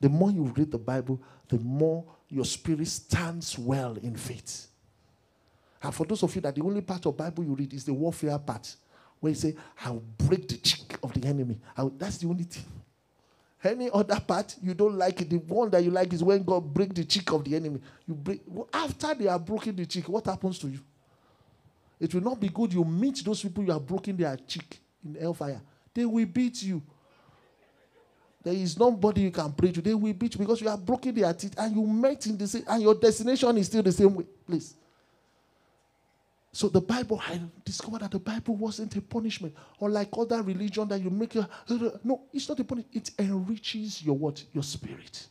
[0.00, 4.68] The more you read the Bible, the more your spirit stands well in faith.
[5.82, 7.94] And for those of you that the only part of Bible you read is the
[7.94, 8.74] warfare part,
[9.20, 9.54] where you say,
[9.84, 11.58] I'll break the cheek of the enemy.
[11.96, 12.64] that's the only thing.
[13.62, 15.30] Any other part you don't like it.
[15.30, 17.80] The one that you like is when God break the cheek of the enemy.
[18.06, 18.40] You break
[18.72, 20.78] after they are broken the cheek, what happens to you?
[21.98, 22.72] It will not be good.
[22.72, 25.60] You meet those people you are broken their cheek in hellfire.
[25.92, 26.80] They will beat you.
[28.44, 29.82] There is nobody you can pray to.
[29.82, 32.46] They will beat you because you are broken their teeth and you met in the
[32.46, 34.74] same and your destination is still the same way, place.
[36.58, 41.00] So the Bible, I discovered that the Bible wasn't a punishment, unlike other religion that
[41.00, 41.46] you make your
[42.02, 42.96] no, it's not a punishment.
[42.96, 44.42] It enriches your what?
[44.52, 45.28] Your spirit.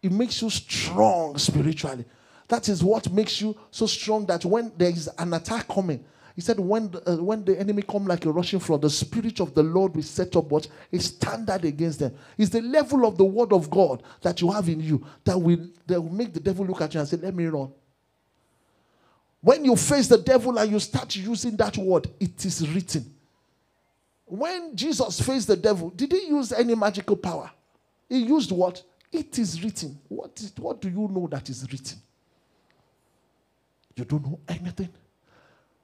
[0.00, 2.04] It makes you strong spiritually.
[2.46, 6.04] That is what makes you so strong that when there is an attack coming,
[6.36, 9.40] he said, when the, uh, when the enemy come like a rushing flood, the spirit
[9.40, 12.14] of the Lord will set up what a standard against them.
[12.38, 15.66] It's the level of the word of God that you have in you that will,
[15.88, 17.72] that will make the devil look at you and say, "Let me run."
[19.40, 23.14] When you face the devil and you start using that word, it is written.
[24.24, 27.50] When Jesus faced the devil, did he use any magical power?
[28.08, 28.82] He used what?
[29.12, 29.98] It is written.
[30.08, 31.98] What, is, what do you know that is written?
[33.94, 34.88] You don't know anything.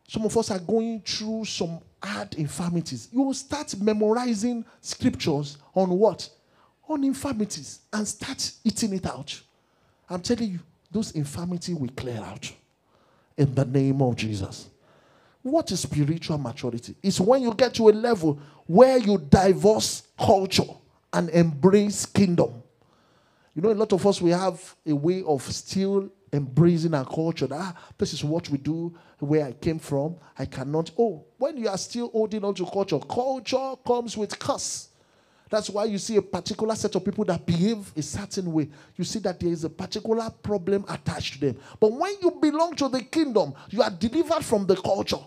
[0.08, 3.08] Some of us are going through some hard infirmities.
[3.12, 6.28] You will start memorizing scriptures on what?
[6.88, 9.40] On infirmities and start eating it out.
[10.10, 10.58] I'm telling you,
[10.90, 12.52] those infirmities will clear out
[13.36, 14.68] in the name of Jesus.
[15.42, 16.94] What is spiritual maturity?
[17.02, 20.62] It's when you get to a level where you divorce culture
[21.12, 22.62] and embrace kingdom.
[23.54, 27.46] You know, a lot of us, we have a way of still embracing our culture.
[27.46, 30.16] That, ah, this is what we do, where I came from.
[30.38, 30.90] I cannot.
[30.98, 34.88] Oh, when you are still holding on to culture, culture comes with curse.
[35.52, 38.70] That's why you see a particular set of people that behave a certain way.
[38.96, 41.58] You see that there is a particular problem attached to them.
[41.78, 45.20] But when you belong to the kingdom, you are delivered from the culture.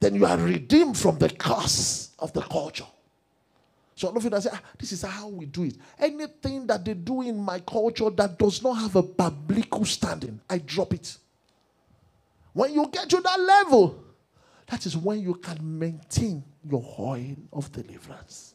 [0.00, 2.88] Then you are redeemed from the curse of the culture.
[3.94, 5.76] So all of you that say, ah, this is how we do it.
[6.00, 10.58] Anything that they do in my culture that does not have a biblical standing, I
[10.58, 11.16] drop it.
[12.52, 14.02] When you get to that level,
[14.66, 18.54] that is when you can maintain your oil of deliverance.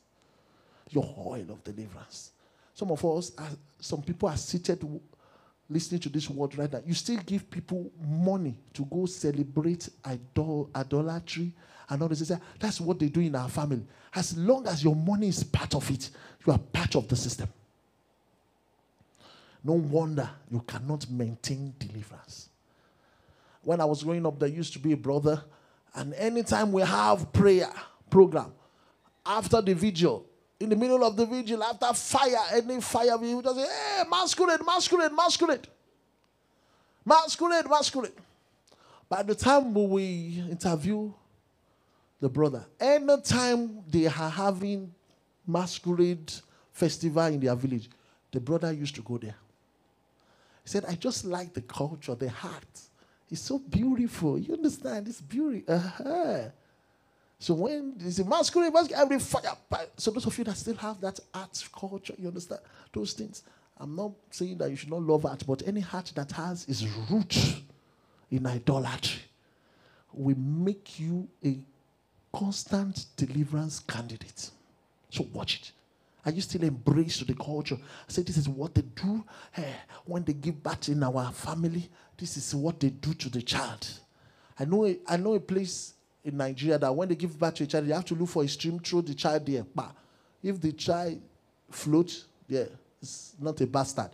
[0.89, 2.32] Your oil of deliverance.
[2.74, 4.84] Some of us, are, some people are seated
[5.69, 6.82] listening to this word right now.
[6.86, 11.54] You still give people money to go celebrate idol, idolatry
[11.89, 12.32] and all this.
[12.60, 13.86] That's what they do in our family.
[14.13, 16.10] As long as your money is part of it,
[16.45, 17.50] you are part of the system.
[19.63, 22.50] No wonder you cannot maintain deliverance.
[23.62, 25.43] When I was growing up, there used to be a brother,
[25.93, 27.69] and anytime we have prayer
[28.10, 28.52] program,
[29.26, 30.26] after the vigil,
[30.60, 34.65] in the middle of the vigil, after fire, any fire, we just say, hey, masquerade,
[34.65, 35.67] masquerade, masquerade.
[37.06, 38.13] Masquerade, masquerade.
[39.08, 41.12] By the time we interview
[42.19, 44.93] the brother, anytime they are having
[45.48, 46.32] masquerade
[46.72, 47.89] festival in their village,
[48.32, 49.36] the brother used to go there.
[50.63, 52.82] He said, I just like the culture, the heart.
[53.32, 54.38] It's so beautiful.
[54.38, 55.08] You understand?
[55.08, 55.63] It's beauty.
[55.67, 56.50] Uh-huh.
[57.39, 59.56] So when there's a masquerade, masquerade, every fire.
[59.95, 62.60] So those of you that still have that art culture, you understand
[62.93, 63.43] those things.
[63.78, 66.86] I'm not saying that you should not love art, but any heart that has its
[67.10, 67.62] root
[68.30, 69.21] in idolatry
[70.12, 71.58] will make you a
[72.34, 74.52] constant deliverance candidate.
[75.10, 75.71] So watch it.
[76.25, 77.78] Are you still embraced to the culture?
[77.78, 79.23] I say this is what they do
[79.56, 79.63] eh,
[80.06, 81.89] when they give birth in our family.
[82.17, 83.88] This is what they do to the child.
[84.60, 87.63] I know, a, I know a place in Nigeria that when they give birth to
[87.63, 89.65] a child, they have to look for a stream, throw the child there.
[90.43, 91.21] If the child
[91.69, 92.65] floats, yeah,
[93.01, 94.12] it's not a bastard.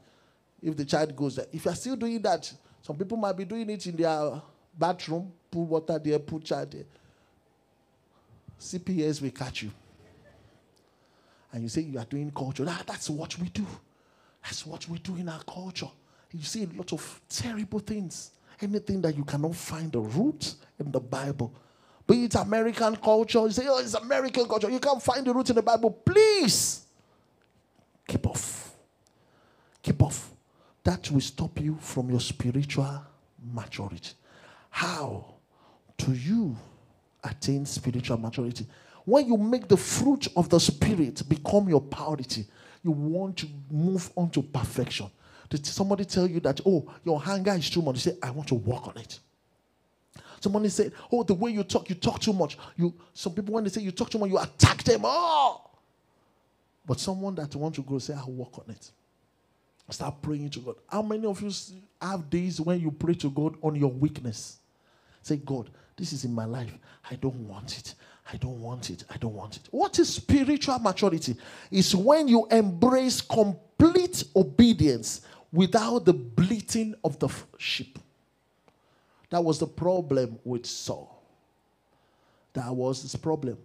[0.61, 3.45] If the child goes there, if you are still doing that, some people might be
[3.45, 4.41] doing it in their
[4.77, 6.85] bathroom, put water there, put child there.
[8.59, 9.71] CPS will catch you.
[11.51, 12.65] And you say you are doing culture.
[12.67, 13.65] Ah, that's what we do.
[14.43, 15.89] That's what we do in our culture.
[16.31, 18.31] You see a lot of terrible things.
[18.61, 21.53] Anything that you cannot find the root in the Bible.
[22.07, 24.69] Be it American culture, you say, oh, it's American culture.
[24.69, 25.91] You can't find the root in the Bible.
[25.91, 26.85] Please
[28.07, 28.73] keep off.
[29.81, 30.31] Keep off.
[30.83, 33.01] That will stop you from your spiritual
[33.53, 34.11] maturity.
[34.69, 35.35] How
[35.97, 36.55] do you
[37.23, 38.67] attain spiritual maturity?
[39.03, 42.45] When you make the fruit of the Spirit become your priority,
[42.83, 45.09] you want to move on to perfection.
[45.49, 47.95] Did somebody tell you that, oh, your hunger is too much?
[47.95, 49.19] You say, I want to work on it.
[50.45, 52.55] Somebody said, oh, the way you talk, you talk too much.
[52.75, 55.01] You, some people, when they say you talk too much, you attack them.
[55.03, 55.71] Oh!
[56.85, 58.91] But someone that wants to grow, say, I'll work on it.
[59.89, 60.75] Start praying to God.
[60.87, 61.49] How many of you
[61.99, 64.59] have days when you pray to God on your weakness?
[65.23, 66.77] Say, God, this is in my life.
[67.09, 67.95] I don't want it.
[68.31, 69.03] I don't want it.
[69.09, 69.63] I don't want it.
[69.71, 71.37] What is spiritual maturity?
[71.71, 77.97] Is when you embrace complete obedience without the bleating of the sheep.
[79.35, 81.21] That was the problem with Saul.
[82.53, 83.57] That was his problem.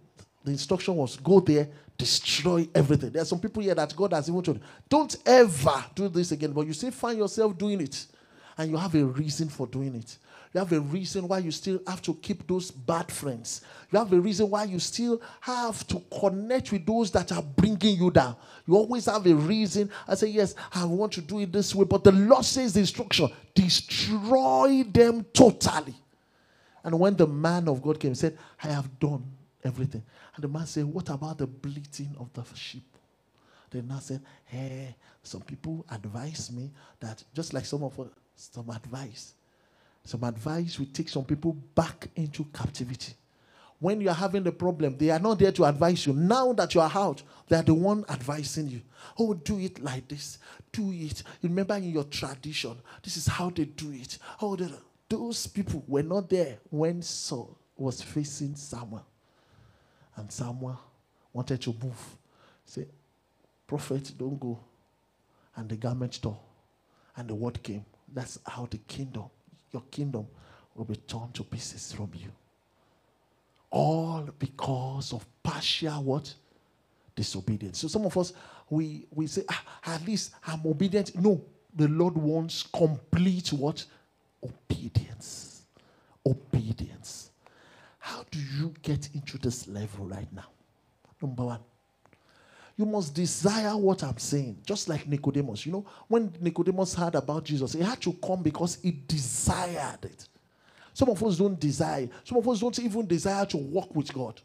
[0.43, 3.11] The instruction was go there, destroy everything.
[3.11, 6.51] There are some people here that God has even told, don't ever do this again.
[6.51, 8.05] But you still find yourself doing it,
[8.57, 10.17] and you have a reason for doing it.
[10.53, 13.61] You have a reason why you still have to keep those bad friends.
[13.91, 17.97] You have a reason why you still have to connect with those that are bringing
[17.97, 18.35] you down.
[18.67, 19.89] You always have a reason.
[20.07, 21.85] I say, Yes, I want to do it this way.
[21.85, 25.95] But the Lord says the instruction destroy them totally.
[26.83, 29.23] And when the man of God came, he said, I have done
[29.63, 30.03] everything.
[30.35, 32.83] And the man said, What about the bleating of the sheep?
[33.71, 38.69] The man said, Hey, some people advise me that just like some of us, some
[38.69, 39.35] advice
[40.03, 43.13] some advice will take some people back into captivity.
[43.79, 46.13] When you are having the problem, they are not there to advise you.
[46.13, 48.81] Now that you are out, they are the one advising you.
[49.17, 50.37] Oh, do it like this.
[50.71, 51.23] Do it.
[51.41, 54.19] Remember in your tradition, this is how they do it.
[54.41, 54.55] Oh,
[55.09, 59.05] those people were not there when Saul was facing Samuel.
[60.15, 60.79] And Samuel
[61.33, 62.17] wanted to move.
[62.65, 62.85] Say,
[63.65, 64.59] Prophet, don't go.
[65.55, 66.39] And the garment tore.
[67.17, 67.85] And the word came.
[68.13, 69.25] That's how the kingdom
[69.71, 70.27] your kingdom
[70.75, 72.31] will be torn to pieces from you.
[73.69, 76.33] All because of partial what?
[77.15, 77.79] Disobedience.
[77.79, 78.33] So some of us,
[78.69, 81.15] we, we say, ah, at least I'm obedient.
[81.15, 81.41] No,
[81.75, 83.85] the Lord wants complete what?
[84.43, 85.63] Obedience.
[86.25, 87.31] Obedience.
[87.99, 90.47] How do you get into this level right now?
[91.21, 91.59] Number one,
[92.77, 94.57] you must desire what I'm saying.
[94.65, 95.65] Just like Nicodemus.
[95.65, 100.27] You know, when Nicodemus heard about Jesus, he had to come because he desired it.
[100.93, 102.09] Some of us don't desire.
[102.23, 104.41] Some of us don't even desire to walk with God.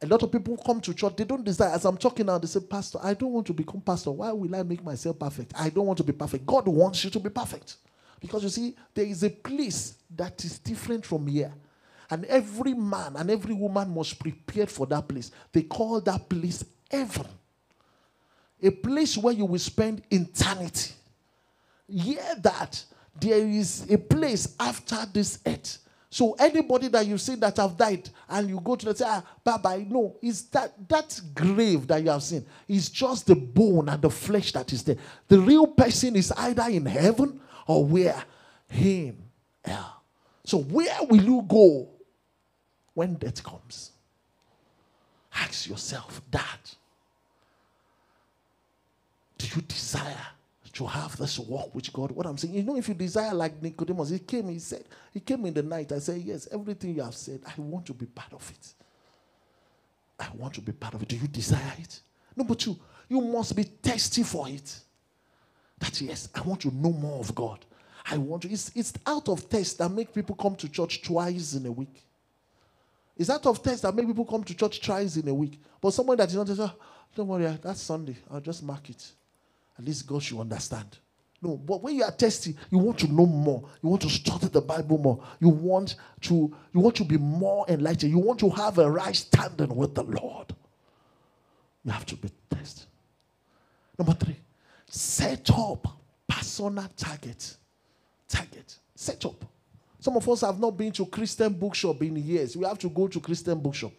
[0.00, 1.70] A lot of people come to church, they don't desire.
[1.70, 4.12] As I'm talking now, they say, Pastor, I don't want to become pastor.
[4.12, 5.52] Why will I make myself perfect?
[5.58, 6.46] I don't want to be perfect.
[6.46, 7.76] God wants you to be perfect.
[8.20, 11.52] Because you see, there is a place that is different from here.
[12.10, 15.30] And every man and every woman must prepare for that place.
[15.52, 17.26] They call that place heaven.
[18.62, 20.92] A place where you will spend eternity.
[21.88, 22.84] Hear that
[23.20, 25.78] there is a place after this earth
[26.10, 29.22] So anybody that you see that have died and you go to the say, ah,
[29.44, 33.88] bye bye, no, is that that grave that you have seen is just the bone
[33.90, 34.96] and the flesh that is there.
[35.28, 38.22] The real person is either in heaven or where
[38.68, 39.18] him.
[39.66, 39.84] Yeah.
[40.44, 41.90] So where will you go
[42.94, 43.90] when death comes?
[45.34, 46.74] Ask yourself that.
[49.38, 50.26] Do you desire
[50.78, 52.12] to have this walk with God.
[52.12, 55.18] What I'm saying, you know, if you desire like Nicodemus, he came, he said, he
[55.18, 55.90] came in the night.
[55.90, 58.74] I said, Yes, everything you have said, I want to be part of it.
[60.20, 61.08] I want to be part of it.
[61.08, 62.00] Do you desire it?
[62.36, 62.76] Number two,
[63.08, 64.80] you must be thirsty for it.
[65.80, 67.64] That yes, I want to know more of God.
[68.08, 68.50] I want to.
[68.50, 72.04] It's, it's out of thirst that make people come to church twice in a week.
[73.16, 75.60] It's out of thirst that make people come to church twice in a week.
[75.80, 76.72] But someone that is not, oh,
[77.16, 78.16] don't worry, ah, that's Sunday.
[78.30, 79.12] I'll just mark it.
[79.78, 80.98] At least God should understand.
[81.40, 83.68] No, but when you are testing, you want to know more.
[83.80, 85.22] You want to study the Bible more.
[85.38, 86.34] You want to,
[86.72, 88.10] you want to be more enlightened.
[88.10, 90.52] You want to have a right standing with the Lord.
[91.84, 92.86] You have to be tested.
[93.96, 94.36] Number three,
[94.88, 95.86] set up
[96.26, 97.56] personal target.
[98.28, 98.76] Target.
[98.96, 99.44] Set up.
[100.00, 102.56] Some of us have not been to Christian bookshop in years.
[102.56, 103.92] We have to go to Christian bookshop.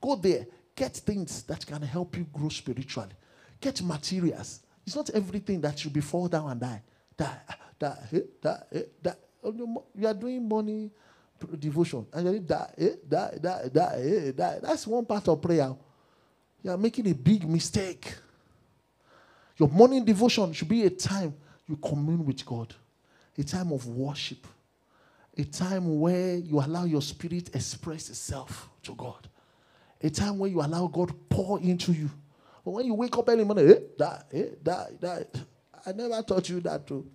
[0.00, 0.46] Go there.
[0.74, 3.10] Get things that can help you grow spiritually.
[3.60, 4.60] Get materials
[4.90, 6.82] it's not everything that should be fall down and die.
[7.16, 7.40] Die,
[7.78, 9.14] die, eh, die, eh, die.
[9.44, 10.90] Oh, you are doing money
[11.60, 14.58] devotion and you die, eh, die, die, die, die.
[14.60, 15.76] That's one part of prayer.
[16.60, 18.16] You are making a big mistake.
[19.56, 21.34] Your morning devotion should be a time
[21.68, 22.74] you commune with God,
[23.38, 24.44] a time of worship,
[25.38, 29.28] a time where you allow your spirit express itself to God,
[30.02, 32.10] a time where you allow God pour into you.
[32.64, 35.24] But when you wake up early morning, eh, die, eh, die, die.
[35.86, 37.10] I never taught you that too.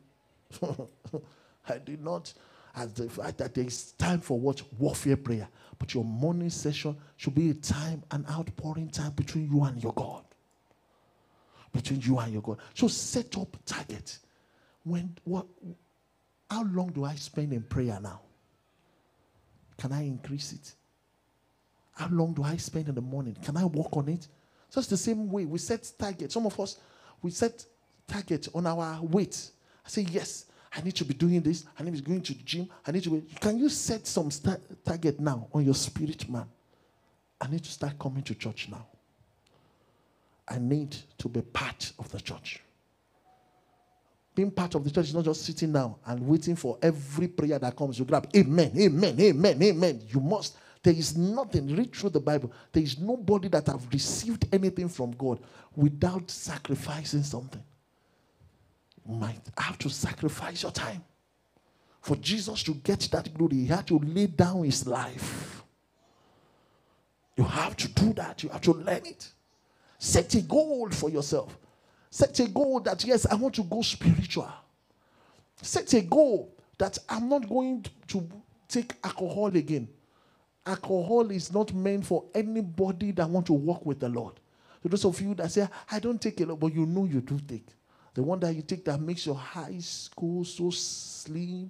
[1.70, 2.34] I did not.
[2.76, 5.48] As the fact that there is time for what warfare prayer,
[5.80, 9.94] but your morning session should be a time, an outpouring time between you and your
[9.94, 10.24] God.
[11.72, 12.58] Between you and your God.
[12.74, 14.20] So set up target.
[14.84, 15.46] When what?
[16.50, 18.22] How long do I spend in prayer now?
[19.78, 20.74] Can I increase it?
[21.94, 23.38] How long do I spend in the morning?
[23.44, 24.28] Can I work on it?
[24.76, 26.34] Just the same way we set targets.
[26.34, 26.78] Some of us,
[27.22, 27.66] we set
[28.06, 29.52] targets on our weight.
[29.86, 31.64] I say, yes, I need to be doing this.
[31.80, 32.68] I need to be going to the gym.
[32.86, 33.22] I need to be.
[33.40, 34.30] Can you set some
[34.84, 36.46] target now on your spirit, man?
[37.40, 38.86] I need to start coming to church now.
[40.46, 42.60] I need to be part of the church.
[44.36, 47.58] Being part of the church is not just sitting down and waiting for every prayer
[47.58, 47.98] that comes.
[47.98, 50.02] You grab, Amen, Amen, Amen, Amen.
[50.10, 54.46] You must there is nothing, read through the Bible, there is nobody that have received
[54.54, 55.40] anything from God
[55.76, 57.64] without sacrificing something.
[59.04, 61.04] You might have to sacrifice your time.
[62.02, 65.64] For Jesus to get that glory, he had to lay down his life.
[67.36, 68.44] You have to do that.
[68.44, 69.28] You have to learn it.
[69.98, 71.58] Set a goal for yourself.
[72.12, 74.54] Set a goal that, yes, I want to go spiritual.
[75.64, 78.30] Set a goal that I'm not going to
[78.68, 79.88] take alcohol again
[80.66, 84.34] alcohol is not meant for anybody that want to walk with the Lord.
[84.82, 87.22] So those of you that say, I don't take a lot, but you know you
[87.22, 87.68] do take.
[88.14, 91.70] The one that you take that makes your high school so slim,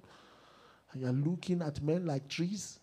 [0.92, 2.78] and you're looking at men like trees.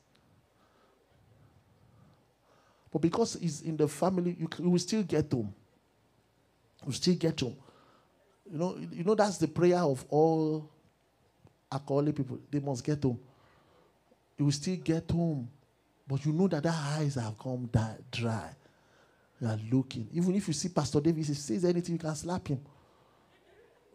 [2.92, 5.54] But because it's in the family, you, you will still get home.
[6.86, 7.56] You still get home.
[8.52, 10.70] You know, you know that's the prayer of all
[11.72, 12.40] alcoholic people.
[12.52, 13.20] They must get home.
[14.38, 15.48] You will still get home.
[16.08, 18.50] But you know that their eyes have come that dry.
[19.42, 20.10] You are looking.
[20.14, 22.62] Even if you see Pastor Davis, he says anything, you can slap him.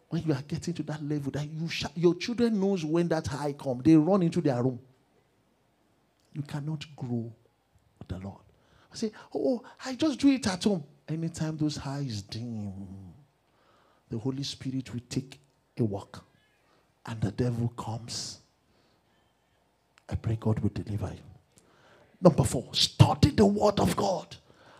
[0.09, 3.27] When you are getting to that level, that you sh- your children knows when that
[3.27, 4.79] high come, they run into their room.
[6.33, 7.33] You cannot grow
[7.99, 8.41] with the Lord.
[8.91, 10.83] I say, oh, I just do it at home.
[11.07, 12.73] Anytime those highs dim,
[14.09, 15.39] the Holy Spirit will take
[15.79, 16.25] a walk,
[17.05, 18.39] and the devil comes.
[20.09, 21.38] I pray God will deliver you.
[22.21, 24.35] Number four, study the word of God.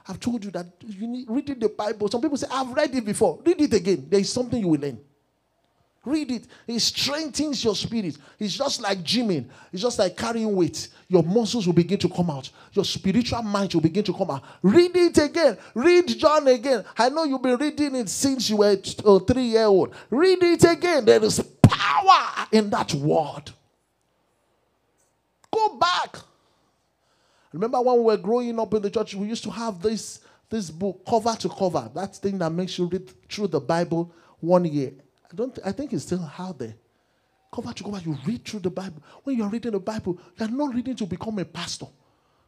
[0.07, 2.09] I've told you that you need reading the Bible.
[2.09, 3.39] Some people say, I've read it before.
[3.45, 4.07] Read it again.
[4.09, 4.99] There is something you will learn.
[6.05, 6.47] Read it.
[6.65, 8.17] It strengthens your spirit.
[8.39, 9.45] It's just like gymming.
[9.71, 10.87] It's just like carrying weight.
[11.09, 12.49] Your muscles will begin to come out.
[12.73, 14.43] Your spiritual mind will begin to come out.
[14.61, 15.57] Read it again.
[15.75, 16.85] Read John again.
[16.97, 19.93] I know you've been reading it since you were uh, three year old.
[20.09, 21.05] Read it again.
[21.05, 23.51] There is power in that word.
[25.51, 26.17] Go back.
[27.51, 30.19] Remember when we were growing up in the church, we used to have this,
[30.49, 31.89] this book cover to cover.
[31.93, 34.91] That thing that makes you read through the Bible one year.
[35.31, 36.75] I don't I think it's still out there.
[37.51, 39.01] Cover to cover, you read through the Bible.
[39.23, 41.87] When you are reading the Bible, you are not reading to become a pastor.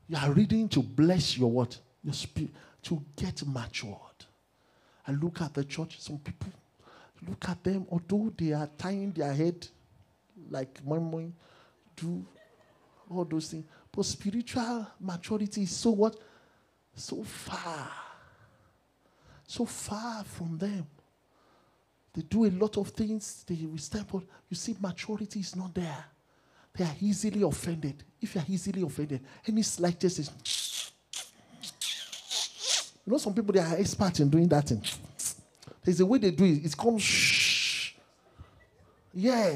[0.07, 1.77] You are reading to bless your what?
[2.03, 2.51] Your spirit,
[2.83, 3.97] to get matured.
[5.07, 5.99] And look at the church.
[5.99, 6.51] Some people,
[7.27, 9.67] look at them, although they are tying their head
[10.49, 11.33] like murmuring,
[11.95, 12.23] do
[13.09, 13.65] all those things.
[13.91, 16.15] But spiritual maturity is so what?
[16.95, 17.89] So far.
[19.45, 20.87] So far from them.
[22.13, 24.27] They do a lot of things, they on.
[24.49, 26.05] You see, maturity is not there.
[26.73, 28.03] They are easily offended.
[28.21, 30.91] If you are easily offended, any slightest is.
[33.05, 34.81] You know, some people they are experts in doing that thing.
[35.83, 36.63] There's a way they do it.
[36.63, 37.93] It's called shh.
[39.13, 39.55] Yeah.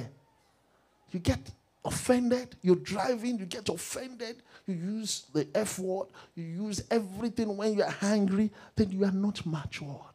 [1.11, 1.39] You get
[1.85, 2.55] offended.
[2.61, 4.41] You're driving, you get offended.
[4.67, 6.07] You use the F word.
[6.35, 8.51] You use everything when you are angry.
[8.75, 10.05] Then you are not mature.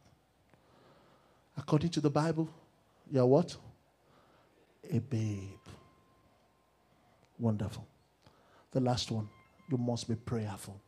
[1.57, 2.49] According to the Bible,
[3.11, 3.55] you're what?
[4.91, 5.59] A babe.
[7.39, 7.85] Wonderful.
[8.71, 9.29] The last one,
[9.69, 10.79] you must be prayerful.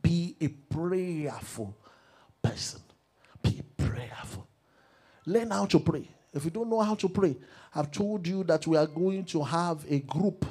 [0.00, 1.76] Be a prayerful
[2.40, 2.80] person.
[3.42, 4.46] Be prayerful.
[5.26, 6.08] Learn how to pray.
[6.32, 7.36] If you don't know how to pray,
[7.74, 10.46] I've told you that we are going to have a group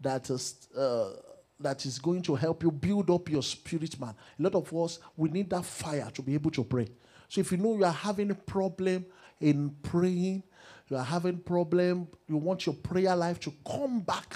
[0.00, 1.10] that is uh,
[1.58, 4.14] that is going to help you build up your spirit man.
[4.38, 6.88] A lot of us we need that fire to be able to pray.
[7.28, 9.06] So if you know you are having a problem
[9.40, 10.42] in praying,
[10.88, 14.34] you are having problem, you want your prayer life to come back,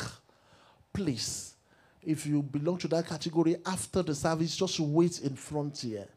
[0.93, 1.55] please.
[2.03, 6.09] If you belong to that category after the service, just wait in front here.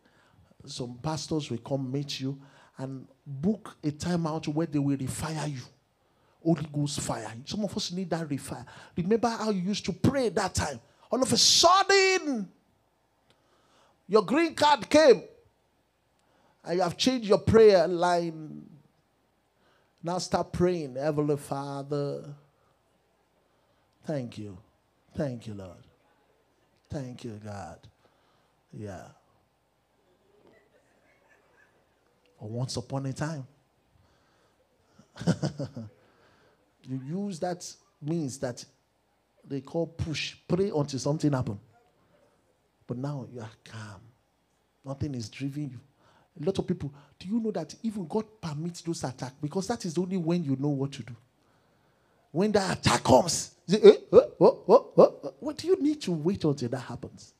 [0.66, 2.40] Some pastors will come meet you
[2.78, 5.62] and book a time out where they will refire you.
[6.44, 7.32] Holy Ghost fire.
[7.46, 8.66] Some of us need that refire.
[8.98, 10.80] Remember how you used to pray that time.
[11.10, 12.50] All of a sudden,
[14.08, 15.24] your green card came
[16.66, 18.70] and you have changed your prayer line.
[20.02, 22.26] Now start praying, Heavenly Father.
[24.06, 24.58] Thank you.
[25.16, 25.78] Thank you, Lord.
[26.90, 27.80] Thank you, God.
[28.74, 29.08] Yeah.
[32.44, 33.48] Or once upon a time.
[36.84, 37.66] you use that
[38.02, 38.66] means that
[39.48, 40.36] they call push.
[40.46, 41.58] Pray until something happen.
[42.86, 44.02] But now you are calm.
[44.84, 45.80] Nothing is driving you.
[46.42, 49.36] A lot of people, do you know that even God permits those attacks?
[49.42, 51.16] Because that is only when you know what to do.
[52.30, 56.44] When the attack comes, say, eh, oh, oh, oh, what do you need to wait
[56.44, 57.34] until that happens?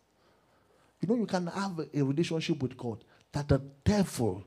[1.02, 4.46] You know, you can have a relationship with God that the devil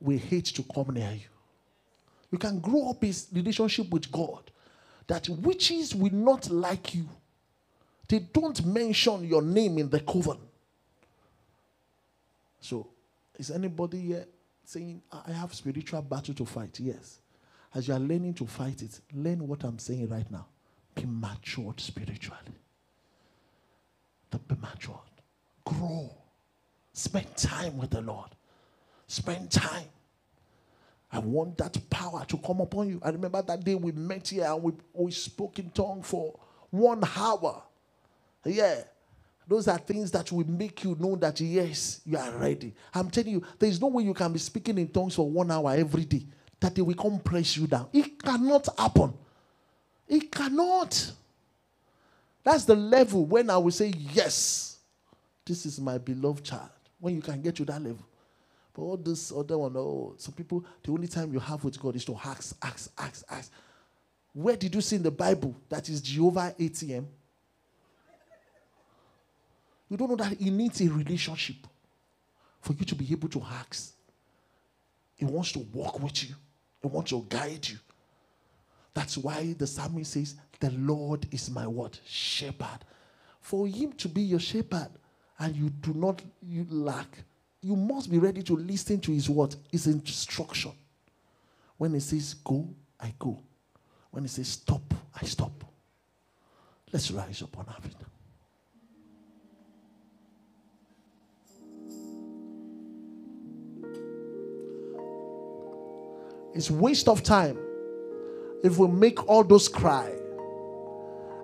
[0.00, 1.28] will hate to come near you.
[2.30, 4.50] You can grow up his relationship with God
[5.06, 7.08] that witches will not like you.
[8.08, 10.38] They don't mention your name in the coven.
[12.60, 12.88] So
[13.38, 14.26] is anybody here
[14.64, 16.78] saying, I have spiritual battle to fight?
[16.80, 17.18] Yes.
[17.74, 20.46] As you are learning to fight it, learn what I'm saying right now.
[20.94, 22.40] Be matured spiritually.
[24.30, 24.98] Be matured.
[25.64, 26.10] Grow.
[26.92, 28.30] Spend time with the Lord.
[29.06, 29.86] Spend time.
[31.12, 33.00] I want that power to come upon you.
[33.02, 36.38] I remember that day we met here and we, we spoke in tongue for
[36.70, 37.62] one hour.
[38.44, 38.82] Yeah.
[39.48, 42.74] Those are things that will make you know that yes, you are ready.
[42.92, 45.50] I'm telling you, there is no way you can be speaking in tongues for one
[45.50, 46.26] hour every day
[46.58, 47.88] that they will come press you down.
[47.92, 49.14] It cannot happen.
[50.08, 51.12] It cannot.
[52.42, 54.78] That's the level when I will say, Yes,
[55.44, 56.70] this is my beloved child.
[56.98, 58.04] When you can get to that level.
[58.76, 61.96] But all this other one, oh, some people, the only time you have with God
[61.96, 63.50] is to ask, ask, ask, ask.
[64.34, 67.06] Where did you see in the Bible that is Jehovah ATM?
[69.88, 71.56] You don't know that he needs a relationship
[72.60, 73.94] for you to be able to ask.
[75.14, 76.34] He wants to walk with you,
[76.82, 77.78] he wants to guide you.
[78.92, 81.98] That's why the psalmist says, The Lord is my what?
[82.06, 82.80] Shepherd.
[83.40, 84.90] For him to be your shepherd
[85.38, 87.24] and you do not you lack,
[87.66, 90.70] you must be ready to listen to his word, his instruction.
[91.76, 92.68] When he says go,
[93.00, 93.42] I go.
[94.12, 95.64] When he says stop, I stop.
[96.92, 97.96] Let's rise up on feet.
[106.54, 107.58] It's waste of time
[108.62, 110.12] if we make all those cry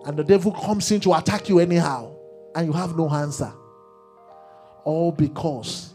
[0.07, 2.15] and the devil comes in to attack you anyhow
[2.55, 3.53] and you have no answer.
[4.85, 5.92] All because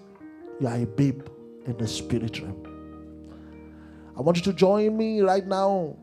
[0.60, 1.22] you are a babe
[1.66, 2.64] in the spirit realm.
[4.18, 5.96] I want you to join me right now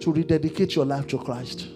[0.00, 1.68] to rededicate your life to Christ.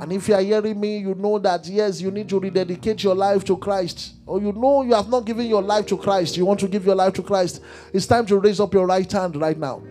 [0.00, 3.14] And if you are hearing me, you know that yes, you need to rededicate your
[3.14, 4.14] life to Christ.
[4.26, 6.36] Or you know you have not given your life to Christ.
[6.36, 7.62] You want to give your life to Christ.
[7.92, 9.82] It's time to raise up your right hand right now.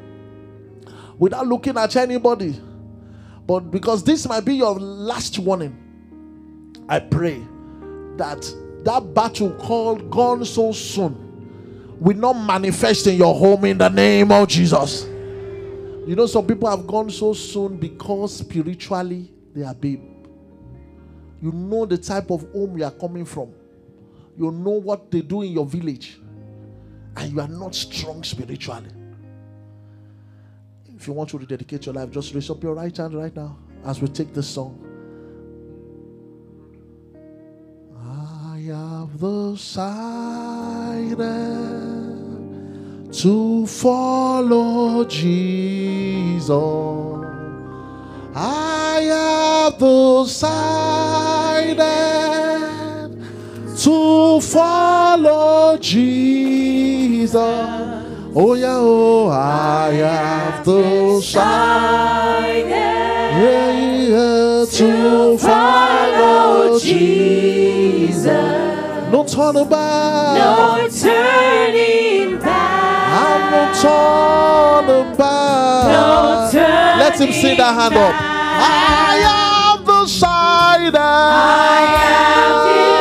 [1.22, 2.60] without looking at anybody.
[3.46, 5.78] But because this might be your last warning,
[6.90, 7.40] I pray
[8.18, 8.52] that
[8.84, 11.32] that battle called gone so soon
[12.00, 15.06] will not manifest in your home in the name of Jesus.
[16.08, 20.02] You know, some people have gone so soon because spiritually they are babe.
[21.42, 23.54] You know the type of home you are coming from.
[24.36, 26.20] You know what they do in your village.
[27.18, 28.90] And you are not strong spiritually.
[30.96, 33.58] If you want to rededicate your life, just raise up your right hand right now
[33.86, 34.91] as we take this song.
[38.62, 39.90] I have decided
[43.12, 46.50] to follow Jesus.
[48.36, 50.68] I have decided
[53.78, 57.36] to follow Jesus.
[58.36, 61.82] Oh yeah, oh I have decided
[63.40, 68.26] yeah, yeah, to follow Jesus.
[69.12, 70.38] No turning back.
[70.38, 73.08] No turning back.
[73.24, 75.86] I'm not turning back.
[75.92, 78.14] No turning Let him see that hand up.
[78.14, 80.96] I have decided.
[80.96, 81.00] I
[81.98, 83.01] have